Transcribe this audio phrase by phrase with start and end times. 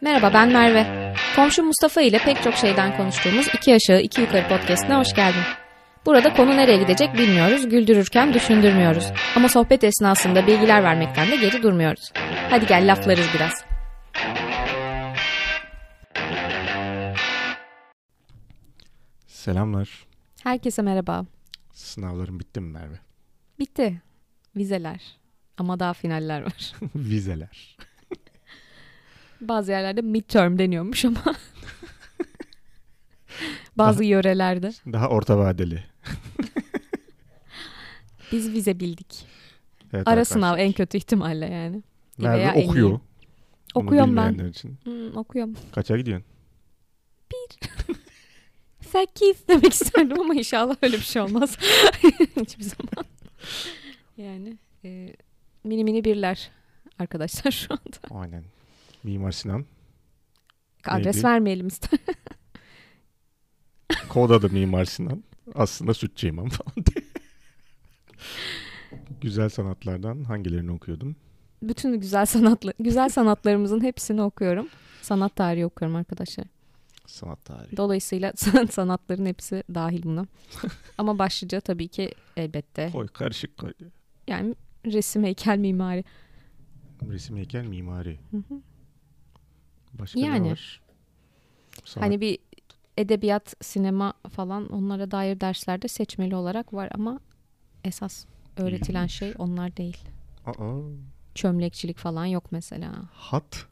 [0.00, 1.14] Merhaba ben Merve.
[1.36, 5.42] Komşu Mustafa ile pek çok şeyden konuştuğumuz iki aşağı iki yukarı podcastine hoş geldin.
[6.06, 9.12] Burada konu nereye gidecek bilmiyoruz, güldürürken düşündürmüyoruz.
[9.36, 12.12] Ama sohbet esnasında bilgiler vermekten de geri durmuyoruz.
[12.50, 13.64] Hadi gel laflarız biraz.
[19.26, 20.06] Selamlar.
[20.42, 21.24] Herkese merhaba.
[21.72, 22.98] Sınavlarım bitti mi Merve?
[23.58, 24.02] Bitti.
[24.56, 25.02] Vizeler.
[25.58, 26.72] Ama daha finaller var.
[26.94, 27.76] Vizeler.
[29.40, 31.34] Bazı yerlerde midterm deniyormuş ama.
[33.78, 34.72] Bazı yörelerde.
[34.92, 35.84] Daha orta vadeli.
[38.32, 39.26] Biz vize bildik.
[39.92, 40.34] Evet, Ara arkadaşlar.
[40.34, 41.82] sınav en kötü ihtimalle yani.
[42.18, 43.00] Merve okuyor.
[43.74, 44.48] Okuyorum ben.
[44.48, 44.76] Için.
[44.84, 45.54] Hmm, okuyorum.
[45.74, 46.26] Kaça gidiyorsun?
[48.80, 51.56] Sekiz demek isterdim ama inşallah öyle bir şey olmaz.
[52.40, 53.04] Hiçbir zaman.
[54.16, 55.12] Yani e,
[55.64, 56.50] mini mini birler
[56.98, 58.20] arkadaşlar şu anda.
[58.20, 58.44] Aynen.
[59.02, 59.64] Mimar Sinan.
[60.86, 61.26] Adres Neydi?
[61.26, 62.00] vermeyelim ister.
[64.08, 65.24] Kod adı Mimar Sinan.
[65.54, 67.04] Aslında sütçü imam falan diye.
[69.20, 71.16] Güzel sanatlardan hangilerini okuyordun?
[71.62, 74.68] Bütün güzel sanatlı güzel sanatlarımızın hepsini okuyorum.
[75.02, 76.46] Sanat tarihi okuyorum arkadaşlar.
[77.06, 77.76] Sanat tarihi.
[77.76, 80.26] Dolayısıyla san- sanatların hepsi dahil buna.
[80.98, 82.90] Ama başlıca tabii ki elbette.
[82.92, 83.72] Koy karışık koy.
[84.28, 84.54] Yani
[84.86, 86.04] resim, heykel, mimari.
[87.08, 88.18] Resim heykel mimari.
[88.30, 88.60] Hı hı.
[89.92, 90.46] Başka Yani.
[90.46, 90.80] ne var?
[91.84, 92.06] Sanat.
[92.06, 92.38] Hani bir
[92.98, 97.20] edebiyat, sinema falan onlara dair derslerde seçmeli olarak var ama
[97.84, 98.24] esas
[98.56, 99.18] öğretilen İlginç.
[99.18, 99.96] şey onlar değil.
[100.46, 100.52] Aa,
[101.34, 102.92] Çömlekçilik falan yok mesela.
[103.12, 103.66] hat,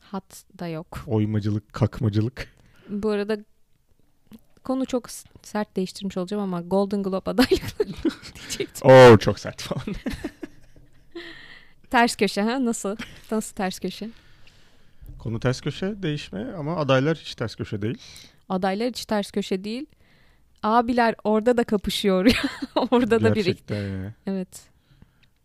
[0.00, 1.04] Hat da yok.
[1.06, 2.48] oymacılık, kakmacılık.
[2.88, 3.38] Bu arada
[4.64, 5.10] konu çok
[5.42, 7.88] sert değiştirmiş olacağım ama Golden Globe adaylıkları
[8.34, 8.90] diyecektim.
[8.90, 9.84] Oo çok sert falan.
[11.90, 12.96] Ters köşe ha nasıl?
[13.30, 14.10] Nasıl ters köşe?
[15.26, 17.98] Konu ters köşe değişme ama adaylar hiç ters köşe değil.
[18.48, 19.86] Adaylar hiç ters köşe değil.
[20.62, 22.26] Abiler orada da kapışıyor.
[22.90, 23.44] orada da biri.
[23.44, 24.14] Gerçekten yani.
[24.26, 24.68] Evet.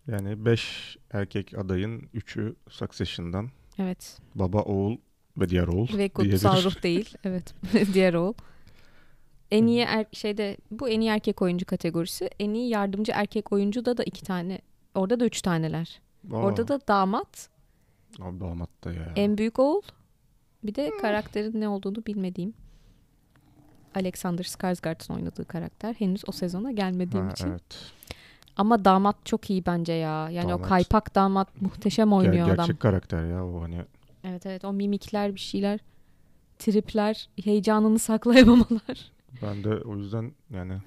[0.07, 3.49] Yani 5 erkek adayın 3'ü Succession'dan.
[3.77, 4.17] Evet.
[4.35, 4.97] Baba, oğul
[5.37, 5.87] ve diğer oğul.
[5.97, 7.15] Ve kutsal ruh değil.
[7.23, 7.53] Evet.
[7.93, 8.33] Diğer oğul.
[9.51, 12.29] En iyi er- şeyde bu en iyi erkek oyuncu kategorisi.
[12.39, 14.59] En iyi yardımcı erkek oyuncu da da iki tane.
[14.95, 16.01] Orada da üç taneler.
[16.31, 17.49] Aa, Orada da damat,
[18.19, 19.13] Abi damat da ya.
[19.15, 19.81] en büyük oğul.
[20.63, 22.53] Bir de karakterin ne olduğunu bilmediğim.
[23.95, 27.47] Alexander Skarsgård'ın oynadığı karakter henüz o sezona gelmediğim Ha, için.
[27.47, 27.91] evet.
[28.55, 30.29] Ama damat çok iyi bence ya.
[30.29, 30.69] Yani o Damat.
[30.69, 32.55] kaypak damat muhteşem Ger- oynuyor adam.
[32.57, 33.81] gerçek karakter ya o hani.
[34.23, 35.79] Evet evet o mimikler bir şeyler,
[36.59, 39.11] tripler, heyecanını saklayamamalar.
[39.41, 40.77] Ben de o yüzden yani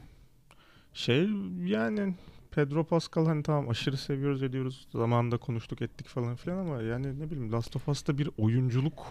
[0.94, 1.28] şey
[1.64, 2.14] yani
[2.54, 4.88] Pedro Pascal hani tamam aşırı seviyoruz ediyoruz.
[4.92, 9.06] Zamanında konuştuk ettik falan filan ama yani ne bileyim Last of Us'ta bir oyunculuk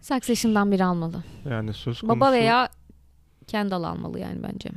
[0.00, 1.24] Succession'dan biri almalı.
[1.50, 2.20] yani söz konusu.
[2.20, 2.68] Baba veya
[3.46, 4.70] Kendall almalı yani bence.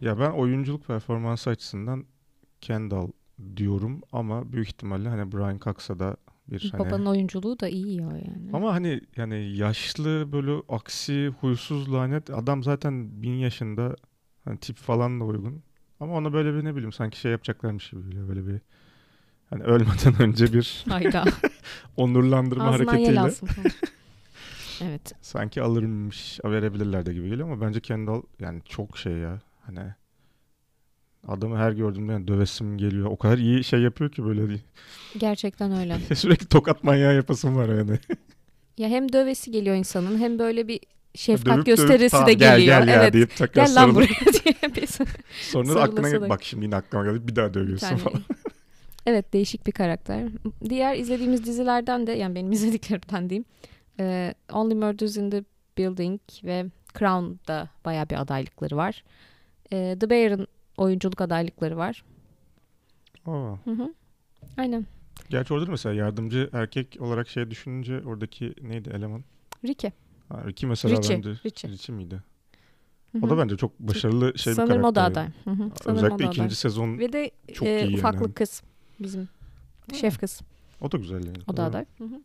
[0.00, 2.04] Ya ben oyunculuk performansı açısından
[2.60, 3.08] Kendall
[3.56, 6.16] diyorum ama büyük ihtimalle hani Brian Cox'a da
[6.48, 8.50] bir hani Babanın oyunculuğu da iyi ya yani.
[8.52, 13.96] ama hani yani yaşlı böyle aksi huysuz lanet adam zaten bin yaşında
[14.44, 15.62] hani tip falan da uygun.
[16.00, 18.60] Ama ona böyle bir ne bileyim sanki şey yapacaklarmış gibi geliyor böyle bir
[19.50, 21.24] hani ölmeden önce bir Hayda.
[21.96, 23.20] onurlandırma Ağzından hareketiyle
[24.82, 25.12] evet.
[25.20, 29.94] sanki alırmış verebilirler de gibi geliyor ama bence Kendall yani çok şey ya hani
[31.28, 33.06] adamı her gördüğümde yani dövesim geliyor.
[33.06, 34.62] O kadar iyi şey yapıyor ki böyle değil.
[35.18, 35.98] Gerçekten öyle.
[36.14, 37.98] Sürekli tokat manyağı yapasım var yani.
[38.78, 40.80] Ya hem dövesi geliyor insanın hem böyle bir
[41.14, 42.78] şefkat Dövüp dövüp, gösterisi "Tamam, de gel, geliyor.
[42.78, 43.12] Gel, ya evet.
[43.12, 44.06] deyip tekrar Gel lan buraya
[44.44, 44.88] diye bir
[45.42, 48.20] Sonra da aklına gel bak şimdi yine aklıma geldi bir daha dövüyorsun falan.
[49.06, 50.28] Evet değişik bir karakter.
[50.68, 53.44] Diğer izlediğimiz dizilerden de yani benim izlediklerimden diyeyim.
[54.00, 55.44] e, Only Murders in the
[55.78, 56.66] Building ve
[56.98, 59.04] Crown'da baya bir adaylıkları var.
[59.72, 60.46] E, The Bear'ın
[60.76, 62.04] oyunculuk adaylıkları var.
[63.26, 63.94] Aa, Hı hı.
[64.56, 64.86] Aynen.
[65.28, 69.24] gerçi orada da mesela yardımcı erkek olarak şey düşününce oradaki neydi eleman?
[69.64, 69.92] Ricky.
[70.34, 71.30] Ha, Ricky mesela Richie, bence.
[71.44, 71.70] Richie.
[71.70, 72.22] Richie miydi?
[73.12, 73.30] Hı O hı.
[73.30, 75.28] da bence çok başarılı şey bir Sanırım o da aday.
[75.44, 75.70] Hı hı.
[75.86, 76.50] O Özellikle da ikinci aday.
[76.54, 77.96] sezon Ve de çok e, iyi yani.
[77.96, 78.62] ufaklık kız.
[79.00, 79.28] Bizim
[79.94, 80.40] şef kız.
[80.80, 81.38] o da güzel yani.
[81.48, 81.84] O da aday.
[81.98, 82.20] Hı hı.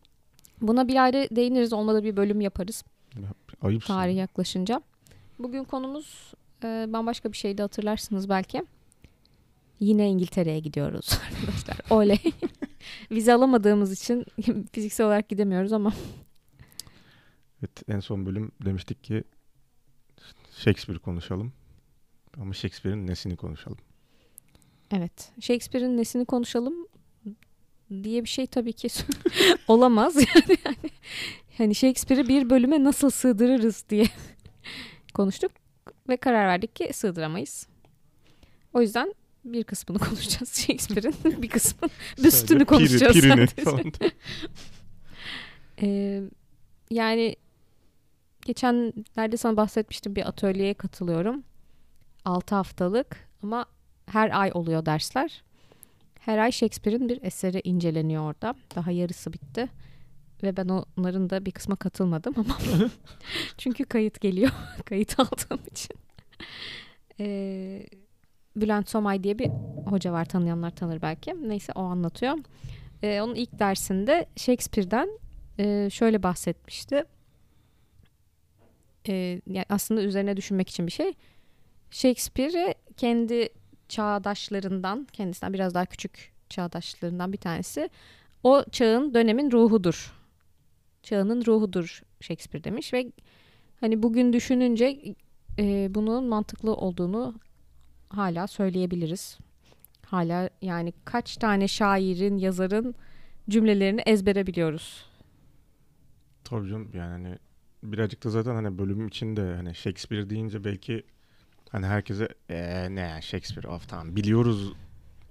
[0.62, 1.74] Buna bir ayrı değiniriz.
[1.74, 2.84] Olmadı bir bölüm yaparız.
[3.62, 3.94] Ayıpsın.
[3.94, 4.82] Tarih yaklaşınca.
[5.40, 6.34] Bugün konumuz
[6.64, 8.64] e, bambaşka bir şeydi hatırlarsınız belki.
[9.80, 11.78] Yine İngiltere'ye gidiyoruz arkadaşlar.
[11.90, 12.20] Oley.
[13.12, 14.26] Vize alamadığımız için
[14.72, 15.94] fiziksel olarak gidemiyoruz ama
[17.60, 19.24] Evet, en son bölüm demiştik ki
[20.56, 21.54] Shakespeare konuşalım.
[22.38, 23.78] Ama Shakespeare'in nesini konuşalım.
[24.92, 25.32] evet.
[25.40, 26.88] Shakespeare'in nesini konuşalım
[28.04, 28.88] diye bir şey tabii ki
[29.68, 30.78] olamaz yani, yani
[31.58, 34.06] hani Shakespeare'i bir bölüme nasıl sığdırırız diye
[35.14, 35.52] konuştuk
[36.10, 37.68] ve karar verdik ki sığdıramayız.
[38.74, 39.14] O yüzden
[39.46, 43.14] bir kısmını konuşacağız Shakespeare'in bir kısmını üstünü konuşacağız.
[43.14, 43.64] Piri, pirini sadece.
[43.64, 43.94] falan.
[45.82, 46.22] Ee,
[46.92, 47.36] yani
[48.50, 51.44] geçenlerde sana bahsetmiştim bir atölyeye katılıyorum.
[52.26, 53.66] 6 haftalık ama
[54.06, 55.44] her ay oluyor dersler.
[56.20, 58.56] Her ay Shakespeare'in bir eseri inceleniyor orada.
[58.76, 59.68] Daha yarısı bitti.
[60.44, 62.58] Ve ben onların da bir kısma katılmadım ama
[63.58, 64.52] çünkü kayıt geliyor.
[64.86, 65.96] kayıt aldığım için.
[67.20, 67.86] Ee,
[68.56, 69.48] Bülent Somay diye bir
[69.86, 71.50] hoca var tanıyanlar tanır belki.
[71.50, 72.38] Neyse o anlatıyor.
[73.04, 75.10] Ee, onun ilk dersinde Shakespeare'den
[75.60, 77.06] e, şöyle bahsetmişti.
[79.10, 81.14] Ee, yani aslında üzerine düşünmek için bir şey.
[81.92, 83.50] Shakespeare'e kendi
[83.90, 87.90] çağdaşlarından, kendisinden biraz daha küçük çağdaşlarından bir tanesi.
[88.44, 90.14] O çağın, dönemin ruhudur.
[91.04, 93.12] Çağının ruhudur Shakespeare demiş ve
[93.80, 95.16] hani bugün düşününce
[95.60, 97.36] e, bunun mantıklı olduğunu
[98.10, 99.38] hala söyleyebiliriz.
[100.06, 102.96] Hala yani kaç tane şairin, yazarın
[103.50, 105.06] cümlelerini ezbere biliyoruz.
[106.44, 107.38] Tabii canım yani hani
[107.84, 111.04] birazcık da zaten hani bölüm içinde hani Shakespeare deyince belki
[111.70, 114.74] hani herkese "Ee, ne ya Shakespeare of tamam biliyoruz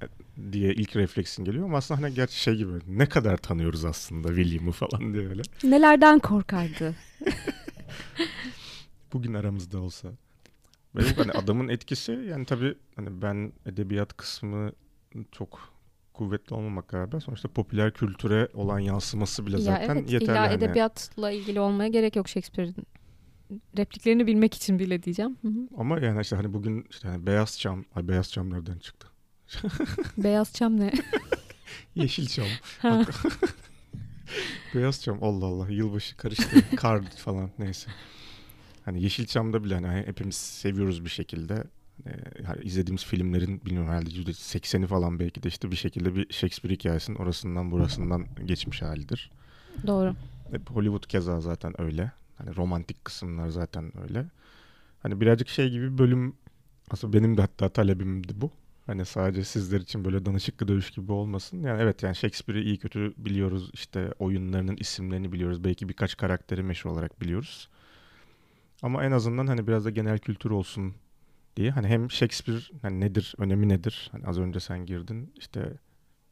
[0.02, 0.06] e,
[0.52, 4.72] diye ilk refleksin geliyor ama aslında hani gerçi şey gibi ne kadar tanıyoruz aslında William'ı
[4.72, 5.42] falan diye öyle.
[5.64, 6.94] Nelerden korkardı?
[9.12, 10.08] Bugün aramızda olsa.
[10.96, 14.72] Benim hani adamın etkisi yani tabii hani ben edebiyat kısmı
[15.32, 15.58] çok
[16.18, 17.20] kuvvetli olmamak galiba.
[17.20, 20.30] Sonuçta popüler kültüre olan yansıması bile ya zaten evet, yeterli.
[20.30, 20.54] illa hani.
[20.54, 22.76] edebiyatla ilgili olmaya gerek yok Shakespeare'in.
[23.78, 25.36] Repliklerini bilmek için bile diyeceğim.
[25.42, 25.68] Hı hı.
[25.78, 29.08] Ama yani işte hani bugün işte hani beyaz çam, ay beyaz çam nereden çıktı?
[30.18, 30.92] Beyaz çam ne?
[31.94, 32.46] Yeşil çam.
[34.74, 36.76] Beyaz çam Allah Allah yılbaşı karıştı.
[36.76, 37.90] Kar falan neyse.
[38.84, 41.64] Hani Yeşilçam'da bile hani hepimiz seviyoruz bir şekilde.
[42.06, 46.74] Ee, hani izlediğimiz filmlerin bilmiyorum herhalde %80'i falan belki de işte bir şekilde bir Shakespeare
[46.74, 49.30] hikayesinin orasından burasından geçmiş halidir.
[49.86, 50.14] Doğru.
[50.50, 52.12] Hep Hollywood keza zaten öyle.
[52.36, 54.26] Hani romantik kısımlar zaten öyle.
[55.02, 56.34] Hani birazcık şey gibi bir bölüm
[56.90, 58.50] aslında benim de hatta talebimdi bu.
[58.86, 61.62] Hani sadece sizler için böyle danışıklı dövüş gibi olmasın.
[61.62, 63.70] Yani evet yani Shakespeare'i iyi kötü biliyoruz.
[63.74, 65.64] İşte oyunlarının isimlerini biliyoruz.
[65.64, 67.68] Belki birkaç karakteri meşhur olarak biliyoruz.
[68.82, 70.94] Ama en azından hani biraz da genel kültür olsun
[71.58, 71.70] diye.
[71.70, 74.08] Hani hem Shakespeare hani nedir, önemi nedir?
[74.12, 75.32] Hani az önce sen girdin.
[75.36, 75.72] İşte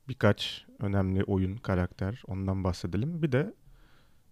[0.09, 3.23] birkaç önemli oyun, karakter ondan bahsedelim.
[3.23, 3.55] Bir de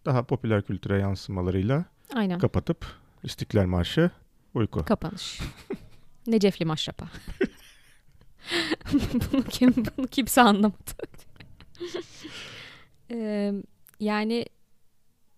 [0.04, 2.38] daha popüler kültüre yansımalarıyla Aynen.
[2.38, 2.86] kapatıp
[3.22, 4.10] İstiklal Marşı
[4.54, 4.84] uyku.
[4.84, 5.40] Kapanış.
[6.26, 7.08] Necefli maşrapa.
[9.32, 10.90] bunu, kim, bunu kimse anlamadı.
[13.10, 13.52] Ee,
[14.00, 14.46] yani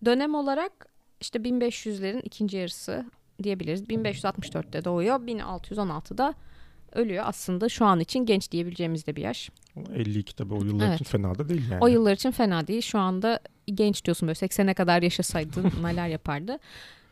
[0.05, 0.87] dönem olarak
[1.20, 3.11] işte 1500'lerin ikinci yarısı
[3.43, 3.83] diyebiliriz.
[3.83, 5.21] 1564'te doğuyor.
[5.21, 6.35] 1616'da
[6.93, 7.25] ölüyor.
[7.27, 9.50] Aslında şu an için genç diyebileceğimiz de bir yaş.
[9.77, 11.09] Ama 52 tabii o yıllar için Evet.
[11.09, 11.85] fena da değil yani.
[11.85, 12.83] O yıllar için fena değil.
[12.83, 16.59] Şu anda genç diyorsun böyle 80'e kadar yaşasaydı neler yapardı.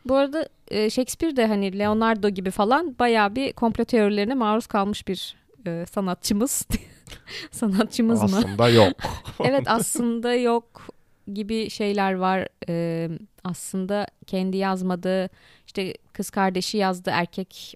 [0.05, 5.07] Bu arada e, Shakespeare de hani Leonardo gibi falan bayağı bir komplo teorilerine maruz kalmış
[5.07, 5.35] bir
[5.67, 6.67] e, sanatçımız.
[7.51, 8.37] Sanatçımız mı?
[8.37, 8.93] Aslında yok.
[9.43, 10.87] evet aslında yok
[11.33, 12.47] gibi şeyler var.
[12.69, 13.09] Ee,
[13.43, 15.29] aslında kendi yazmadığı
[15.77, 17.73] işte kız kardeşi yazdı erkek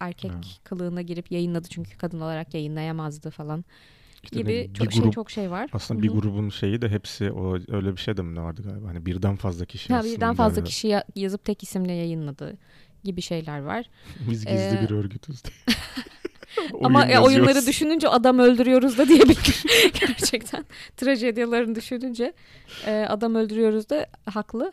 [0.00, 0.40] erkek Ha.
[0.64, 3.64] kılığına girip yayınladı çünkü kadın olarak yayınlayamazdı falan
[4.24, 5.70] İşte gibi çok bir şey grup çok şey var.
[5.72, 6.20] aslında bir Hı hı.
[6.20, 8.88] grubun şeyi de hepsi o öyle bir şey de mi ne vardı galiba?
[8.88, 12.56] Hani birden fazla kişi Ha, birden fazla kişi ya- yazıp tek isimle yayınladı
[13.04, 13.86] gibi şeyler var.
[14.30, 15.42] Biz gizli Ee, bir örgütüz.
[16.82, 19.62] Ama Oyun e, oyunları düşününce adam öldürüyoruz da diyebilir.
[20.06, 20.64] Gerçekten
[20.96, 22.32] trajedyalarını düşününce
[22.86, 24.72] e, adam öldürüyoruz da haklı.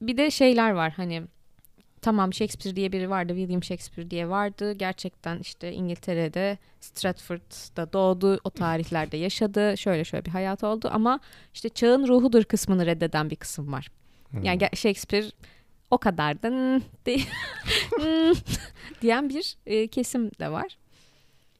[0.00, 1.22] Bir de şeyler var hani
[2.02, 4.72] tamam Shakespeare diye biri vardı, William Shakespeare diye vardı.
[4.72, 9.78] Gerçekten işte İngiltere'de Stratford'da doğdu, o tarihlerde yaşadı.
[9.78, 11.20] Şöyle şöyle bir hayat oldu ama
[11.54, 13.88] işte çağın ruhudur kısmını reddeden bir kısım var.
[14.30, 14.42] Hmm.
[14.42, 15.26] Yani Shakespeare
[15.90, 16.80] o kadar da
[19.02, 20.78] diyen bir e, kesim de var.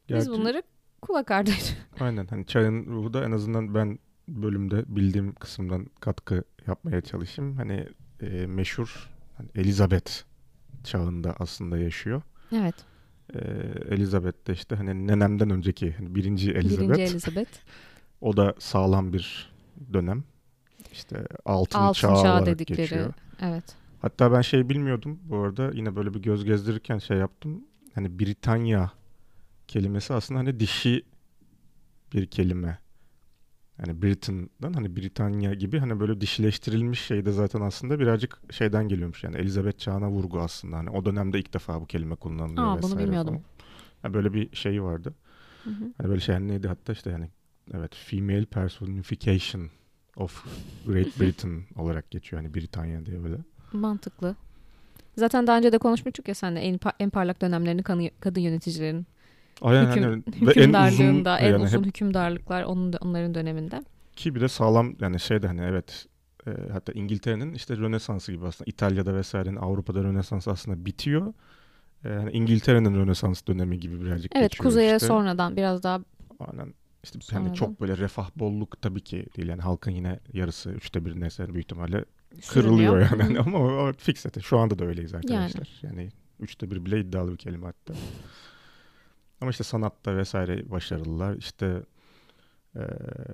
[0.09, 0.63] Biz Gerçi- bunları
[1.01, 1.51] kulak ardı
[1.99, 7.57] Aynen hani çayın ruhu da en azından ben bölümde bildiğim kısımdan katkı yapmaya çalışayım.
[7.57, 7.87] Hani
[8.21, 10.11] e, meşhur hani Elizabeth
[10.83, 12.21] çağında aslında yaşıyor.
[12.55, 12.75] Evet.
[13.33, 13.39] E,
[13.95, 16.89] Elizabeth de işte hani nenemden önceki hani birinci Elizabeth.
[16.89, 17.51] Birinci Elizabeth.
[18.21, 19.53] O da sağlam bir
[19.93, 20.23] dönem.
[20.93, 22.81] İşte altın, Altın çağı olarak dedikleri.
[22.81, 23.13] geçiyor.
[23.41, 23.63] Evet.
[24.01, 27.63] Hatta ben şey bilmiyordum bu arada yine böyle bir göz gezdirirken şey yaptım.
[27.95, 28.91] Hani Britanya
[29.67, 31.03] kelimesi aslında hani dişi
[32.13, 32.79] bir kelime.
[33.81, 39.23] Yani Britain'dan hani Britanya gibi hani böyle dişileştirilmiş şey de zaten aslında birazcık şeyden geliyormuş.
[39.23, 40.77] Yani Elizabeth çağına vurgu aslında.
[40.77, 43.33] Hani o dönemde ilk defa bu kelime kullanılıyor Aa, vesaire bunu bilmiyordum.
[43.33, 43.45] falan.
[44.03, 45.13] Yani böyle bir şey vardı.
[45.63, 45.91] Hı hı.
[45.97, 47.29] Hani böyle şey neydi hatta işte yani
[47.73, 49.69] evet female personification
[50.15, 50.45] of
[50.87, 53.37] Great Britain olarak geçiyor hani Britanya diye böyle.
[53.73, 54.35] Mantıklı.
[55.17, 59.05] Zaten daha önce de konuşmuştuk ya sen de en, en parlak dönemlerini kanı- kadın yöneticilerin
[59.61, 60.23] Aynen hüküm, aynen.
[60.27, 63.81] Ve en uzun hükümdarlığında, en yani uzun hep hükümdarlıklar onun onların döneminde.
[64.15, 66.05] ki bir de sağlam yani şey de hani evet
[66.47, 71.33] e, hatta İngiltere'nin işte Rönesans'ı gibi aslında İtalya'da vesairenin Avrupa'da Rönesans aslında bitiyor.
[72.05, 75.07] E, yani İngiltere'nin Rönesans dönemi gibi birazcık Evet geçiyor kuzeye işte.
[75.07, 75.99] sonradan biraz daha
[76.39, 76.73] Aynen.
[77.03, 77.45] İşte Sonradan.
[77.45, 81.53] hani çok böyle refah bolluk tabii ki değil yani halkın yine yarısı üçte bir neyse
[81.53, 82.05] büyük ihtimalle
[82.41, 82.93] sürünüyor.
[82.93, 84.41] kırılıyor yani ama o, o fix zaten.
[84.41, 85.69] Şu anda da öyleyiz arkadaşlar.
[85.81, 86.09] Yani.
[86.39, 87.93] üçte bir bile iddialı bir kelime hatta.
[89.41, 91.35] Ama işte sanatta vesaire başarılılar.
[91.35, 91.83] İşte
[92.75, 92.81] e,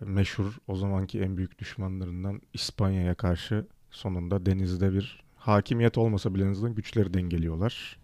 [0.02, 6.52] meşhur o zamanki en büyük düşmanlarından İspanya'ya karşı sonunda denizde bir hakimiyet olmasa bile en
[6.52, 7.98] azından güçleri dengeliyorlar.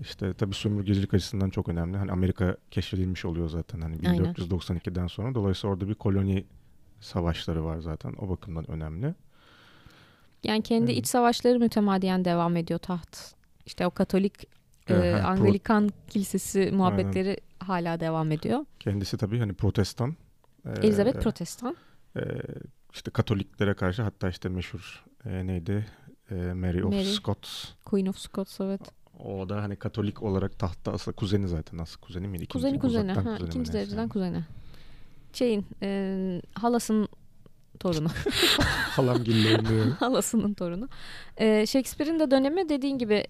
[0.00, 1.96] İşte tabii sömürgecilik açısından çok önemli.
[1.96, 4.34] Hani Amerika keşfedilmiş oluyor zaten hani Aynen.
[4.34, 5.34] 1492'den sonra.
[5.34, 6.44] Dolayısıyla orada bir koloni
[7.00, 8.14] savaşları var zaten.
[8.18, 9.14] O bakımdan önemli.
[10.44, 10.96] Yani kendi Hı.
[10.96, 13.34] iç savaşları mütemadiyen devam ediyor taht.
[13.66, 14.48] İşte o Katolik
[14.88, 18.64] e, Evet, ha, pro- Anglikan kilisesi muhabbetleri hala devam ediyor.
[18.80, 20.16] Kendisi tabii hani protestan.
[20.66, 21.76] Ee, Elizabeth Protestan.
[22.16, 22.20] e,
[22.92, 25.86] işte Katoliklere karşı hatta işte meşhur e, neydi?
[26.30, 27.04] E, Mary of Mary.
[27.04, 27.64] Scots.
[27.84, 28.80] Queen of Scots evet.
[29.18, 32.42] O da hani Katolik olarak tahtta aslında kuzeni zaten aslında kuzeni miydi?
[32.44, 33.12] İkinci- Kuzeni kuzeni.
[33.12, 34.08] Ha, kuzeni ikinci dereceden yani.
[34.08, 34.44] kuzeni.
[35.32, 37.08] Şeyin e, halasının
[37.80, 38.08] torunu.
[38.90, 39.90] Halam gillerinde.
[39.90, 40.88] Halasının torunu.
[41.36, 43.24] E, Shakespeare'in de dönemi dediğin gibi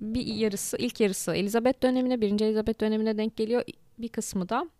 [0.00, 3.62] bir yarısı, ilk yarısı Elizabeth dönemine, birinci Elizabeth dönemine denk geliyor.
[3.98, 4.70] Bir kısmı da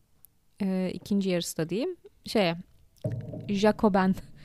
[0.63, 1.97] e, ikinci yarısı da diyeyim.
[2.27, 2.57] Şeye,
[3.49, 4.15] Jacoben.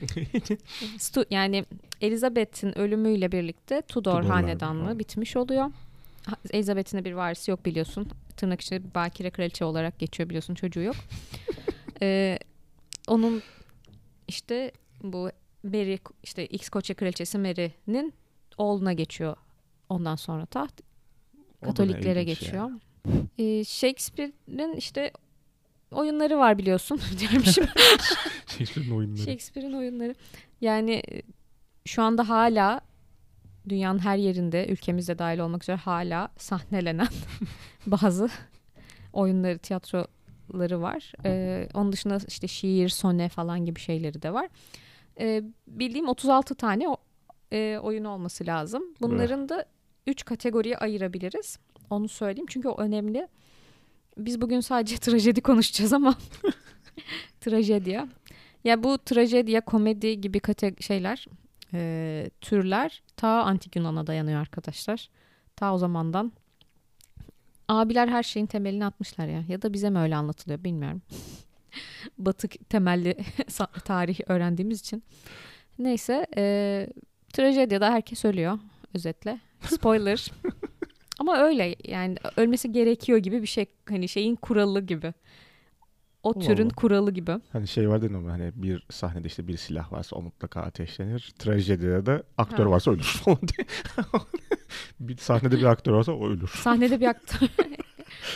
[0.98, 1.64] Stu- yani
[2.00, 4.98] Elizabeth'in ölümüyle birlikte Tudor Tudorlar, hanedanlığı tamam.
[4.98, 5.70] bitmiş oluyor.
[6.50, 8.08] Elizabeth'in de bir varisi yok biliyorsun.
[8.36, 10.96] Tırnak içinde bir bakire kraliçe olarak geçiyor biliyorsun çocuğu yok.
[12.02, 12.38] Ee,
[13.08, 13.42] onun
[14.28, 15.30] işte bu
[15.62, 18.14] Mary işte İskoçya kraliçesi Mary'nin
[18.58, 19.36] oğluna geçiyor
[19.88, 20.80] ondan sonra taht.
[21.64, 22.70] Katoliklere geçiyor.
[23.38, 25.12] Ee, Shakespeare'in işte
[25.90, 26.96] oyunları var biliyorsun.
[28.46, 29.18] Shakespeare'in oyunları.
[29.22, 30.14] Shakespeare'in oyunları.
[30.60, 31.22] Yani e,
[31.84, 32.80] şu anda hala
[33.68, 37.08] dünyanın her yerinde ülkemizde dahil olmak üzere hala sahnelenen
[37.86, 38.28] bazı
[39.12, 41.12] oyunları, tiyatroları var.
[41.24, 44.48] Ee, onun dışında işte şiir, sone falan gibi şeyleri de var.
[45.20, 46.96] Ee, bildiğim 36 tane o-
[47.52, 48.82] e, oyun olması lazım.
[49.00, 49.64] Bunların da
[50.06, 51.58] 3 kategoriye ayırabiliriz.
[51.90, 53.28] Onu söyleyeyim çünkü o önemli.
[54.18, 56.14] Biz bugün sadece trajedi konuşacağız ama
[57.40, 58.08] trajedya.
[58.64, 61.26] Ya bu trajedya, komedi gibi kate- şeyler,
[61.74, 65.10] e, türler ta antik Yunan'a dayanıyor arkadaşlar.
[65.56, 66.32] Ta o zamandan.
[67.68, 69.44] Abiler her şeyin temelini atmışlar ya.
[69.48, 71.02] Ya da bize mi öyle anlatılıyor bilmiyorum.
[72.18, 73.16] Batı temelli
[73.84, 75.02] tarih öğrendiğimiz için.
[75.78, 76.86] Neyse, e,
[77.32, 78.58] trajedyada herkes ölüyor
[78.94, 79.40] özetle.
[79.66, 80.30] Spoiler.
[81.18, 83.66] Ama öyle yani ölmesi gerekiyor gibi bir şey.
[83.88, 85.14] Hani şeyin kuralı gibi.
[86.22, 86.74] O Allah türün Allah.
[86.74, 87.32] kuralı gibi.
[87.52, 91.32] Hani şey vardı ama hani bir sahnede işte bir silah varsa o mutlaka ateşlenir.
[91.38, 92.70] Trajedide de aktör Ha.
[92.70, 93.66] varsa ölür falan diye.
[95.00, 96.48] bir sahnede bir aktör varsa o ölür.
[96.48, 97.48] Sahnede bir aktör.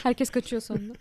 [0.02, 0.92] Herkes kaçıyor sonunda.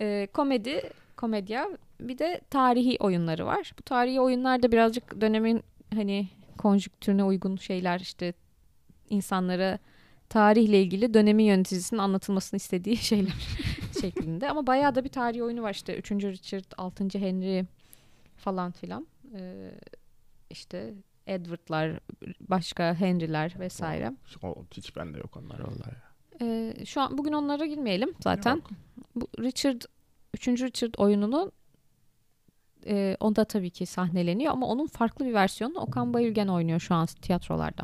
[0.00, 1.68] Ee, komedi, komedya.
[2.00, 3.72] Bir de tarihi oyunları var.
[3.78, 5.62] Bu tarihi oyunlarda birazcık dönemin
[5.94, 8.34] hani konjüktürüne uygun şeyler işte
[9.14, 9.78] insanlara
[10.28, 13.34] tarihle ilgili dönemin yöneticisinin anlatılmasını istediği şeyler
[14.00, 14.50] şeklinde.
[14.50, 16.10] Ama bayağı da bir tarihi oyunu var işte 3.
[16.12, 17.04] Richard, 6.
[17.18, 17.64] Henry
[18.36, 19.06] falan filan.
[19.38, 19.70] Ee,
[20.50, 20.94] işte
[21.26, 22.00] Edward'lar,
[22.40, 24.12] başka Henry'ler vesaire.
[24.42, 25.96] O, hiç bende yok onlar vallahi.
[26.40, 28.62] Ee, şu an bugün onlara girmeyelim zaten.
[29.16, 29.82] Bu Richard
[30.34, 30.48] 3.
[30.48, 31.52] Richard oyununu
[32.86, 37.06] e, onda tabii ki sahneleniyor ama onun farklı bir versiyonu Okan Bayülgen oynuyor şu an
[37.06, 37.82] tiyatrolarda.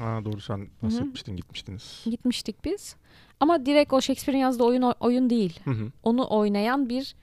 [0.00, 2.02] Ha doğru sen bahsetmiştin gitmiştiniz.
[2.04, 2.96] Gitmiştik biz.
[3.40, 5.60] Ama direkt o Shakespeare'in yazdığı oyun oyun değil.
[5.64, 5.92] Hı hı.
[6.02, 7.14] Onu oynayan bir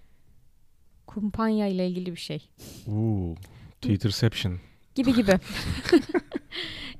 [1.07, 2.49] kumpanya ile ilgili bir şey.
[2.87, 3.35] Oo,
[3.81, 4.59] Theaterception.
[4.95, 5.31] Gibi gibi.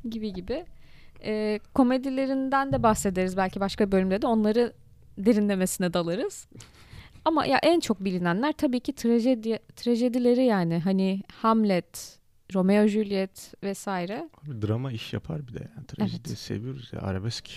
[0.10, 0.66] gibi gibi.
[1.24, 4.74] Ee, komedilerinden de bahsederiz belki başka bölümde de onları
[5.18, 6.48] derinlemesine dalarız.
[7.26, 12.17] Ama ya en çok bilinenler tabii ki trajedi trajedileri yani hani Hamlet,
[12.54, 15.72] Romeo Juliet vesaire Abi drama iş yapar bir de.
[15.76, 15.88] Yani.
[15.88, 16.38] Trajedi Evet.
[16.38, 17.50] seviyoruz ya arabesk.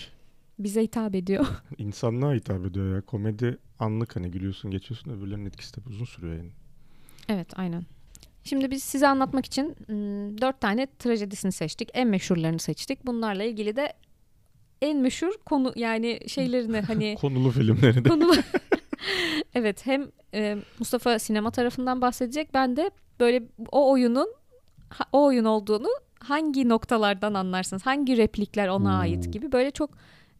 [0.59, 1.45] bize hitap ediyor.
[1.77, 3.01] İnsanlığa hitap ediyor ya.
[3.01, 6.51] Komedi anlık hani gülüyorsun geçiyorsun öbürlerinin etkisi tabii uzun sürüyor yani.
[7.29, 7.83] evet aynen.
[8.43, 9.75] Şimdi biz size anlatmak için
[10.41, 11.89] dört tane trajedisini seçtik.
[11.93, 13.05] En meşhurlarını seçtik.
[13.05, 13.93] Bunlarla ilgili de
[14.81, 18.09] en meşhur konu yani şeylerini hani konulu filmleri de.
[18.09, 18.33] Konulu.
[19.55, 22.53] evet hem e, Mustafa sinema tarafından bahsedecek.
[22.53, 24.27] Ben de böyle o oyunun
[25.11, 27.85] o oyun olduğunu hangi noktalardan anlarsınız?
[27.85, 28.99] Hangi replikler ona hmm.
[28.99, 29.89] ait gibi böyle çok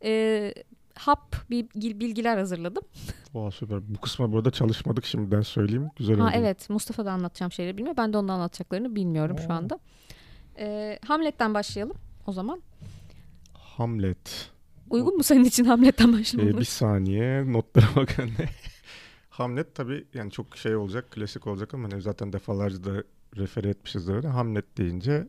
[0.04, 0.54] e,
[0.96, 2.84] hap bilgiler hazırladım.
[3.34, 3.80] Vay süper.
[3.88, 5.90] Bu kısma burada çalışmadık şimdiden söyleyeyim.
[5.96, 6.32] Güzel ha, oldu.
[6.36, 7.98] Evet Mustafa da anlatacağım şeyleri bilmiyor.
[7.98, 9.44] Ben de onun anlatacaklarını bilmiyorum Oo.
[9.48, 9.80] şu anda.
[10.60, 12.62] Ee, Hamlet'ten başlayalım o zaman.
[13.54, 14.52] Hamlet.
[14.90, 16.56] Uygun mu senin için Hamlet'ten başlamamız?
[16.56, 18.32] Ee, bir saniye notlara bakın.
[19.30, 23.04] Hamlet tabii yani çok şey olacak, klasik olacak ama hani zaten defalarca da
[23.38, 24.28] refer etmişizdir öyle.
[24.28, 25.28] Hamlet deyince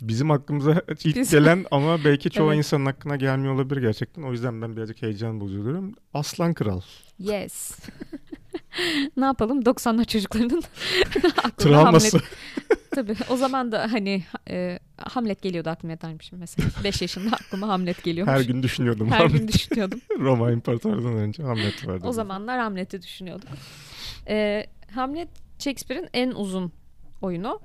[0.00, 1.30] bizim aklımıza ilk Biz...
[1.30, 2.58] gelen ama belki çoğu evet.
[2.58, 4.22] insanın aklına gelmiyor olabilir gerçekten.
[4.22, 5.94] O yüzden ben birazcık heyecan bozuyorum.
[6.14, 6.80] Aslan Kral.
[7.18, 7.78] Yes.
[9.16, 10.62] ne yapalım 90'lar çocuklarının
[11.56, 12.20] travması.
[12.90, 16.68] Tabii o zaman da hani e, Hamlet geliyordu aklıma dermişim mesela.
[16.84, 18.34] 5 yaşında aklıma Hamlet geliyormuş.
[18.34, 19.10] Her gün düşünüyordum.
[19.10, 19.38] Her Hamlet.
[19.38, 20.00] gün düşünüyordum.
[20.18, 22.06] Roma İmparatorluğu'ndan önce Hamlet vardı.
[22.06, 23.48] O zamanlar Hamlet'i düşünüyorduk.
[24.28, 25.28] E, Hamlet
[25.58, 26.72] Shakespeare'in en uzun
[27.24, 27.60] oyunu.